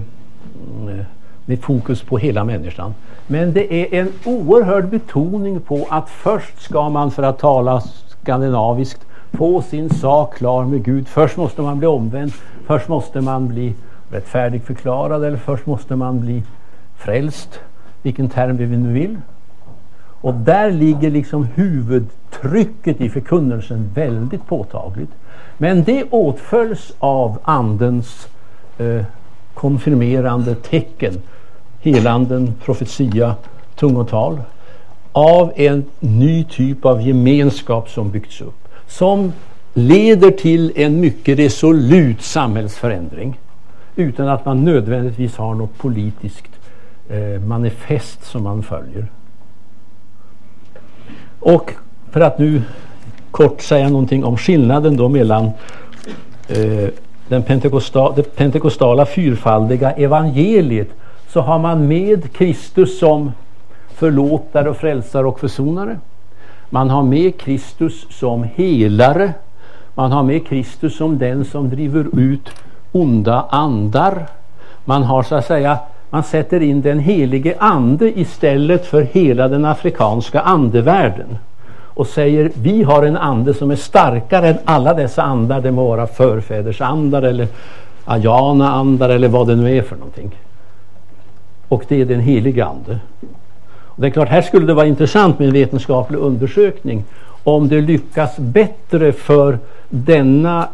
med 1.44 1.60
fokus 1.60 2.02
på 2.02 2.18
hela 2.18 2.44
människan. 2.44 2.94
Men 3.26 3.52
det 3.52 3.74
är 3.74 4.00
en 4.00 4.12
oerhörd 4.24 4.88
betoning 4.88 5.60
på 5.60 5.86
att 5.90 6.10
först 6.10 6.62
ska 6.62 6.88
man, 6.88 7.10
för 7.10 7.22
att 7.22 7.38
tala 7.38 7.80
skandinaviskt, 7.80 9.06
få 9.32 9.62
sin 9.62 9.90
sak 9.90 10.36
klar 10.36 10.64
med 10.64 10.84
Gud. 10.84 11.08
Först 11.08 11.36
måste 11.36 11.62
man 11.62 11.78
bli 11.78 11.86
omvänd. 11.86 12.32
Först 12.66 12.88
måste 12.88 13.20
man 13.20 13.48
bli 13.48 13.74
rättfärdigförklarad 14.10 15.24
eller 15.24 15.36
först 15.36 15.66
måste 15.66 15.96
man 15.96 16.20
bli 16.20 16.42
frälst. 16.96 17.60
Vilken 18.02 18.28
term 18.28 18.56
vi 18.56 18.66
nu 18.66 18.92
vill. 18.92 19.16
Och 20.20 20.34
där 20.34 20.70
ligger 20.70 21.10
liksom 21.10 21.44
huvudtrycket 21.44 23.00
i 23.00 23.08
förkunnelsen 23.08 23.90
väldigt 23.94 24.46
påtagligt. 24.46 25.10
Men 25.58 25.84
det 25.84 26.04
åtföljs 26.10 26.92
av 26.98 27.38
andens 27.42 28.28
eh, 28.78 29.04
konfirmerande 29.54 30.54
tecken. 30.54 31.14
Helanden, 31.80 32.54
profetia, 32.64 33.34
tungotal. 33.76 34.40
Av 35.12 35.52
en 35.56 35.84
ny 36.00 36.44
typ 36.44 36.84
av 36.84 37.02
gemenskap 37.02 37.90
som 37.90 38.10
byggts 38.10 38.40
upp. 38.40 38.68
Som 38.86 39.32
leder 39.74 40.30
till 40.30 40.72
en 40.76 41.00
mycket 41.00 41.38
resolut 41.38 42.22
samhällsförändring. 42.22 43.38
Utan 43.96 44.28
att 44.28 44.44
man 44.44 44.64
nödvändigtvis 44.64 45.36
har 45.36 45.54
något 45.54 45.78
politiskt 45.78 46.50
eh, 47.08 47.40
manifest 47.40 48.24
som 48.24 48.42
man 48.42 48.62
följer. 48.62 49.06
Och 51.40 51.72
för 52.10 52.20
att 52.20 52.38
nu 52.38 52.62
kort 53.30 53.60
säga 53.60 53.88
någonting 53.88 54.24
om 54.24 54.36
skillnaden 54.36 54.96
då 54.96 55.08
mellan 55.08 55.44
eh, 56.48 56.88
den 57.28 57.42
pentekosta, 57.42 58.12
det 58.12 58.36
pentekostala 58.36 59.06
fyrfaldiga 59.06 59.90
evangeliet 59.90 60.88
så 61.28 61.40
har 61.40 61.58
man 61.58 61.88
med 61.88 62.32
Kristus 62.32 62.98
som 62.98 63.32
förlåtare 63.94 64.70
och 64.70 64.76
frälsare 64.76 65.26
och 65.26 65.40
försonare. 65.40 65.98
Man 66.70 66.90
har 66.90 67.02
med 67.02 67.40
Kristus 67.40 68.06
som 68.10 68.44
helare. 68.54 69.32
Man 69.94 70.12
har 70.12 70.22
med 70.22 70.46
Kristus 70.46 70.96
som 70.96 71.18
den 71.18 71.44
som 71.44 71.68
driver 71.68 72.06
ut 72.20 72.50
onda 72.92 73.46
andar. 73.50 74.26
Man 74.84 75.02
har 75.02 75.22
så 75.22 75.34
att 75.34 75.46
säga 75.46 75.78
man 76.10 76.22
sätter 76.22 76.62
in 76.62 76.82
den 76.82 76.98
helige 76.98 77.54
ande 77.58 78.18
istället 78.18 78.86
för 78.86 79.02
hela 79.02 79.48
den 79.48 79.64
afrikanska 79.64 80.40
andevärlden 80.40 81.38
och 81.98 82.06
säger 82.06 82.50
vi 82.54 82.82
har 82.82 83.02
en 83.02 83.16
ande 83.16 83.54
som 83.54 83.70
är 83.70 83.76
starkare 83.76 84.48
än 84.48 84.58
alla 84.64 84.94
dessa 84.94 85.22
andar. 85.22 85.60
Det 85.60 85.70
må 85.70 85.88
vara 85.88 86.06
förfäders 86.06 86.80
andar 86.80 87.22
eller 87.22 87.48
ajana 88.04 88.70
andar 88.70 89.08
eller 89.08 89.28
vad 89.28 89.46
det 89.46 89.56
nu 89.56 89.76
är 89.76 89.82
för 89.82 89.96
någonting. 89.96 90.30
Och 91.68 91.84
det 91.88 92.00
är 92.00 92.04
den 92.04 92.20
helige 92.20 92.64
ande. 92.64 92.98
Och 93.68 94.02
det 94.02 94.06
är 94.06 94.10
klart, 94.10 94.28
här 94.28 94.42
skulle 94.42 94.66
det 94.66 94.74
vara 94.74 94.86
intressant 94.86 95.38
med 95.38 95.48
en 95.48 95.54
vetenskaplig 95.54 96.18
undersökning 96.18 97.04
om 97.44 97.68
det 97.68 97.80
lyckas 97.80 98.38
bättre 98.38 99.12
för 99.12 99.58
denna 99.88 100.68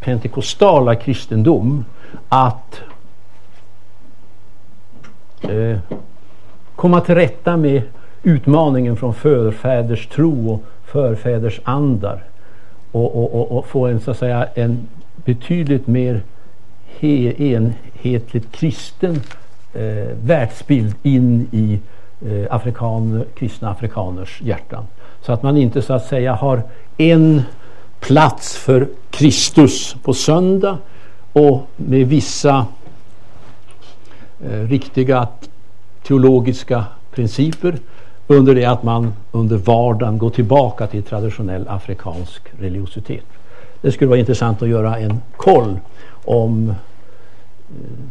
pentekostala 0.00 0.94
kristendom 0.94 1.84
att 2.28 2.80
eh, 5.40 5.78
komma 6.76 7.00
till 7.00 7.14
rätta 7.14 7.56
med 7.56 7.82
utmaningen 8.22 8.96
från 8.96 9.14
förfäders 9.14 10.06
tro 10.06 10.50
och 10.52 10.62
förfäders 10.84 11.60
andar 11.64 12.24
och, 12.92 13.16
och, 13.16 13.34
och, 13.34 13.58
och 13.58 13.66
få 13.66 13.86
en, 13.86 14.00
så 14.00 14.10
att 14.10 14.18
säga, 14.18 14.48
en 14.54 14.88
betydligt 15.24 15.86
mer 15.86 16.22
he, 17.00 17.32
enhetligt 17.38 18.52
kristen 18.52 19.20
eh, 19.74 20.16
världsbild 20.22 20.94
in 21.02 21.48
i 21.52 21.80
eh, 22.26 22.54
afrikan, 22.54 23.24
kristna 23.34 23.70
afrikaners 23.70 24.42
hjärtan. 24.42 24.84
Så 25.22 25.32
att 25.32 25.42
man 25.42 25.56
inte 25.56 25.82
så 25.82 25.92
att 25.92 26.06
säga 26.06 26.34
har 26.34 26.62
en 26.96 27.42
plats 28.00 28.56
för 28.56 28.88
Kristus 29.10 29.96
på 30.02 30.14
söndag 30.14 30.78
och 31.32 31.62
med 31.76 32.06
vissa 32.06 32.66
Eh, 34.44 34.68
riktiga 34.68 35.28
teologiska 36.02 36.84
principer 37.10 37.78
under 38.26 38.54
det 38.54 38.64
att 38.64 38.82
man 38.82 39.12
under 39.32 39.56
vardagen 39.56 40.18
går 40.18 40.30
tillbaka 40.30 40.86
till 40.86 41.02
traditionell 41.02 41.68
afrikansk 41.68 42.42
religiositet. 42.58 43.24
Det 43.80 43.92
skulle 43.92 44.08
vara 44.08 44.18
intressant 44.18 44.62
att 44.62 44.68
göra 44.68 44.98
en 44.98 45.20
koll 45.36 45.78
om 46.24 46.68
eh, 46.68 46.74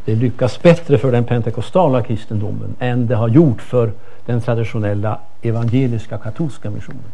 det 0.05 0.15
lyckas 0.15 0.61
bättre 0.61 0.97
för 0.97 1.11
den 1.11 1.23
pentekostala 1.23 2.03
kristendomen 2.03 2.75
än 2.79 3.07
det 3.07 3.15
har 3.15 3.27
gjort 3.27 3.61
för 3.61 3.91
den 4.25 4.41
traditionella 4.41 5.19
evangeliska 5.41 6.17
katolska 6.17 6.69
missionen. 6.69 7.11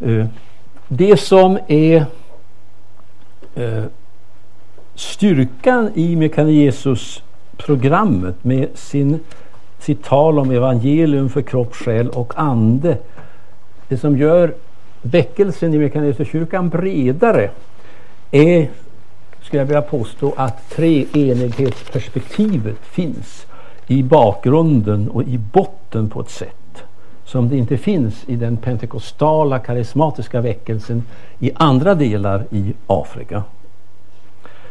Eh, 0.00 0.26
det 0.88 1.20
som 1.20 1.58
är 1.68 2.06
styrkan 4.96 5.90
i 5.94 6.16
Mekanesus-programmet 6.16 8.44
med 8.44 8.68
sin, 8.74 9.20
sitt 9.78 10.04
tal 10.04 10.38
om 10.38 10.50
evangelium 10.50 11.28
för 11.28 11.42
kropp, 11.42 11.74
själ 11.74 12.08
och 12.08 12.32
ande. 12.36 12.98
Det 13.88 13.96
som 13.96 14.18
gör 14.18 14.54
väckelsen 15.02 15.74
i 15.74 15.78
Mekanesuskyrkan 15.78 16.68
bredare 16.68 17.50
är, 18.30 18.68
skulle 19.42 19.60
jag 19.60 19.66
vilja 19.66 19.82
påstå, 19.82 20.34
att 20.36 20.70
treenighetsperspektivet 20.70 22.78
finns 22.82 23.46
i 23.86 24.02
bakgrunden 24.02 25.08
och 25.08 25.22
i 25.22 25.38
botten 25.38 26.10
på 26.10 26.20
ett 26.20 26.30
sätt 26.30 26.84
som 27.24 27.48
det 27.48 27.56
inte 27.56 27.78
finns 27.78 28.24
i 28.26 28.36
den 28.36 28.56
pentekostala 28.56 29.58
karismatiska 29.58 30.40
väckelsen 30.40 31.02
i 31.38 31.50
andra 31.54 31.94
delar 31.94 32.44
i 32.50 32.74
Afrika. 32.86 33.44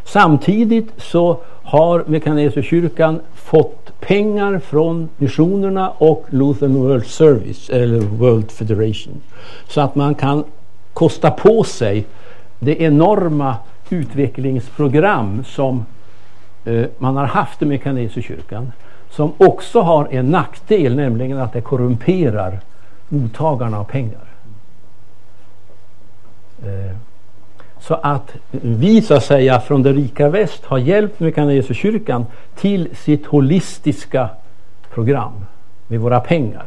Samtidigt 0.05 0.89
så 0.97 1.37
har 1.63 2.03
Mekaneserkyrkan 2.07 3.19
fått 3.33 3.99
pengar 3.99 4.59
från 4.59 5.09
missionerna 5.17 5.89
och 5.89 6.25
Lutheran 6.29 6.75
World 6.75 7.05
Service 7.07 7.69
eller 7.69 7.99
World 7.99 8.51
Federation. 8.51 9.21
Så 9.67 9.81
att 9.81 9.95
man 9.95 10.15
kan 10.15 10.43
kosta 10.93 11.31
på 11.31 11.63
sig 11.63 12.05
det 12.59 12.81
enorma 12.81 13.55
utvecklingsprogram 13.89 15.43
som 15.43 15.85
eh, 16.65 16.85
man 16.97 17.17
har 17.17 17.25
haft 17.25 17.61
i 17.61 17.65
Mekaneserkyrkan 17.65 18.71
som 19.09 19.33
också 19.37 19.81
har 19.81 20.07
en 20.11 20.25
nackdel, 20.25 20.95
nämligen 20.95 21.39
att 21.39 21.53
det 21.53 21.61
korrumperar 21.61 22.59
mottagarna 23.09 23.79
av 23.79 23.83
pengar. 23.83 24.25
Eh, 26.63 26.95
så 27.79 27.93
att 27.93 28.33
vi 28.51 29.01
så 29.01 29.13
att 29.13 29.23
säga 29.23 29.59
från 29.59 29.83
det 29.83 29.93
rika 29.93 30.29
väst 30.29 30.65
har 30.65 30.77
hjälpt 30.77 31.19
Mekaneserkyrkan 31.19 32.25
till 32.55 32.89
sitt 32.95 33.25
holistiska 33.25 34.29
program 34.93 35.45
med 35.87 35.99
våra 35.99 36.19
pengar. 36.19 36.65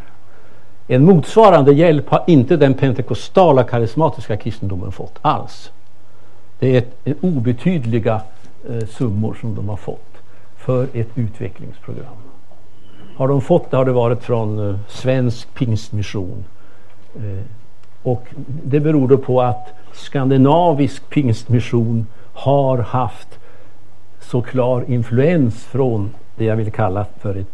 En 0.87 1.05
motsvarande 1.05 1.73
hjälp 1.73 2.09
har 2.09 2.25
inte 2.27 2.57
den 2.57 2.75
pentekostala 2.75 3.65
karismatiska 3.65 4.37
kristendomen 4.37 4.93
fått 4.93 5.19
alls. 5.23 5.71
Det 6.59 6.77
är 6.77 6.79
ett, 7.05 7.19
obetydliga 7.21 8.21
eh, 8.71 8.87
summor 8.87 9.37
som 9.41 9.55
de 9.55 9.69
har 9.69 9.77
fått 9.77 10.17
för 10.57 10.87
ett 10.93 11.09
utvecklingsprogram. 11.15 12.17
Har 13.17 13.29
de 13.29 13.41
fått 13.41 13.71
det 13.71 13.77
har 13.77 13.85
det 13.85 13.93
varit 13.93 14.23
från 14.23 14.71
eh, 14.71 14.77
svensk 14.89 15.55
pingstmission. 15.55 16.45
Eh, 17.17 17.45
och 18.09 18.25
det 18.65 18.81
beror 18.81 19.09
då 19.09 19.19
på 19.19 19.43
att 19.43 19.75
skandinavisk 19.93 21.11
pingstmission 21.11 22.07
har 22.33 22.79
haft 22.79 23.39
så 24.21 24.43
klar 24.43 24.85
influens 24.89 25.65
från 25.65 26.11
det 26.37 26.45
jag 26.45 26.57
vill 26.57 26.73
kalla 26.73 27.07
för 27.21 27.35
ett 27.35 27.53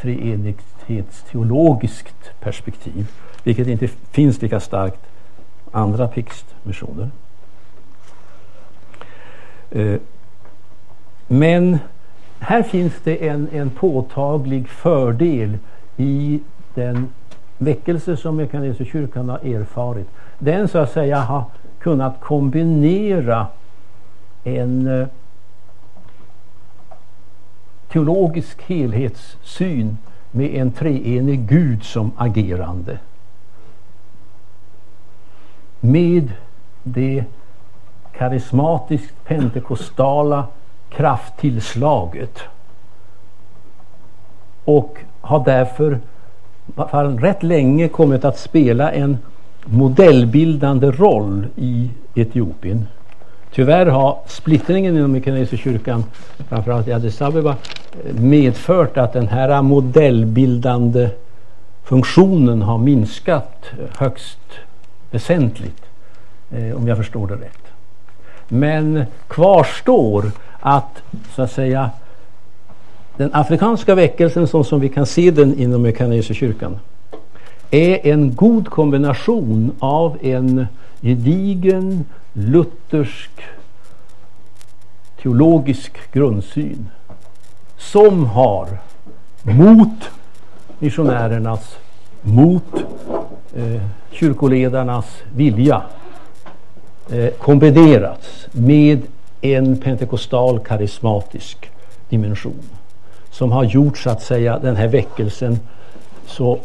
treenighetsteologiskt 0.00 2.40
perspektiv. 2.40 3.06
Vilket 3.44 3.66
inte 3.66 3.88
finns 3.88 4.42
lika 4.42 4.60
starkt 4.60 5.00
andra 5.72 6.08
pingstmissioner. 6.08 7.10
Eh, 9.70 9.96
men 11.28 11.78
här 12.38 12.62
finns 12.62 12.92
det 13.04 13.28
en, 13.28 13.48
en 13.52 13.70
påtaglig 13.70 14.68
fördel 14.68 15.58
i 15.96 16.40
den 16.74 17.08
väckelse 17.58 18.16
som 18.16 18.36
Mekaneserkyrkan 18.36 19.28
har 19.28 19.38
erfarit. 19.38 20.06
Den 20.38 20.68
så 20.68 20.78
att 20.78 20.92
säga 20.92 21.18
har 21.18 21.44
kunnat 21.78 22.20
kombinera 22.20 23.46
en 24.44 24.86
eh, 24.86 25.06
teologisk 27.88 28.62
helhetssyn 28.62 29.98
med 30.30 30.54
en 30.54 30.72
treenig 30.72 31.48
Gud 31.48 31.84
som 31.84 32.12
agerande. 32.16 32.98
Med 35.80 36.32
det 36.82 37.24
karismatiskt 38.12 39.24
pentekostala 39.24 40.46
krafttillslaget. 40.90 42.38
Och 44.64 44.98
har 45.20 45.44
därför 45.44 46.00
rätt 47.18 47.42
länge 47.42 47.88
kommit 47.88 48.24
att 48.24 48.38
spela 48.38 48.92
en 48.92 49.18
modellbildande 49.64 50.90
roll 50.90 51.46
i 51.56 51.90
Etiopien. 52.14 52.86
Tyvärr 53.54 53.86
har 53.86 54.18
splittringen 54.26 54.96
inom 54.96 55.16
kyrkan, 55.56 56.04
framförallt 56.48 56.88
i 56.88 56.92
Addis 56.92 57.22
Abeba, 57.22 57.56
medfört 58.10 58.96
att 58.96 59.12
den 59.12 59.28
här 59.28 59.62
modellbildande 59.62 61.08
funktionen 61.84 62.62
har 62.62 62.78
minskat 62.78 63.70
högst 63.98 64.38
väsentligt, 65.10 65.82
eh, 66.50 66.76
om 66.76 66.88
jag 66.88 66.96
förstår 66.96 67.26
det 67.26 67.34
rätt. 67.34 67.64
Men 68.48 69.04
kvarstår 69.28 70.30
att 70.60 71.02
så 71.34 71.42
att 71.42 71.52
säga 71.52 71.90
den 73.16 73.30
afrikanska 73.32 73.94
väckelsen 73.94 74.46
så 74.48 74.64
som 74.64 74.80
vi 74.80 74.88
kan 74.88 75.06
se 75.06 75.30
den 75.30 75.58
inom 75.58 75.92
kyrkan 76.20 76.78
är 77.70 78.06
en 78.06 78.34
god 78.34 78.68
kombination 78.68 79.72
av 79.78 80.18
en 80.22 80.66
gedigen 81.00 82.04
luthersk 82.32 83.30
teologisk 85.22 86.12
grundsyn 86.12 86.88
som 87.78 88.26
har 88.26 88.68
mot 89.42 90.10
missionärernas, 90.78 91.76
mot 92.22 92.74
eh, 93.56 93.82
kyrkoledarnas 94.10 95.06
vilja 95.34 95.82
eh, 97.10 97.28
kombinerats 97.28 98.46
med 98.52 99.02
en 99.40 99.76
pentekostal 99.76 100.58
karismatisk 100.58 101.70
dimension 102.08 102.62
som 103.34 103.52
har 103.52 103.64
gjort 103.64 103.98
så 103.98 104.10
att 104.10 104.22
säga 104.22 104.58
den 104.58 104.76
här 104.76 104.88
väckelsen 104.88 105.58
så 106.26 106.58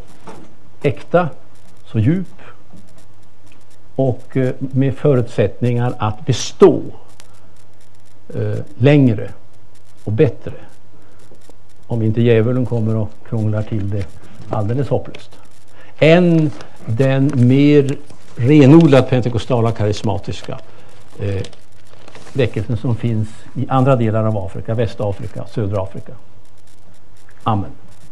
äkta, 0.82 1.30
så 1.86 2.00
djup 2.00 2.42
och 3.96 4.38
eh, 4.38 4.54
med 4.60 4.96
förutsättningar 4.96 5.94
att 5.98 6.26
bestå 6.26 6.82
eh, 8.36 8.58
längre 8.78 9.30
och 10.04 10.12
bättre. 10.12 10.54
Om 11.88 12.02
inte 12.02 12.22
djävulen 12.22 12.66
kommer 12.66 12.96
och 12.96 13.10
krånglar 13.30 13.62
till 13.62 13.90
det 13.90 14.06
alldeles 14.50 14.90
hopplöst. 14.90 15.32
Än 16.00 16.52
den 16.86 17.32
mer 17.36 17.98
renodlat 18.36 19.10
pentekostala 19.10 19.72
karismatiska 19.72 20.60
eh, 21.20 21.42
väckelsen 22.34 22.78
som 22.78 22.96
finns 22.96 23.30
i 23.56 23.66
andra 23.70 23.96
delar 23.96 24.24
av 24.24 24.38
Afrika, 24.38 24.74
Västafrika, 24.74 25.46
södra 25.46 25.84
Afrika. 25.84 26.14
Amen. 27.50 27.89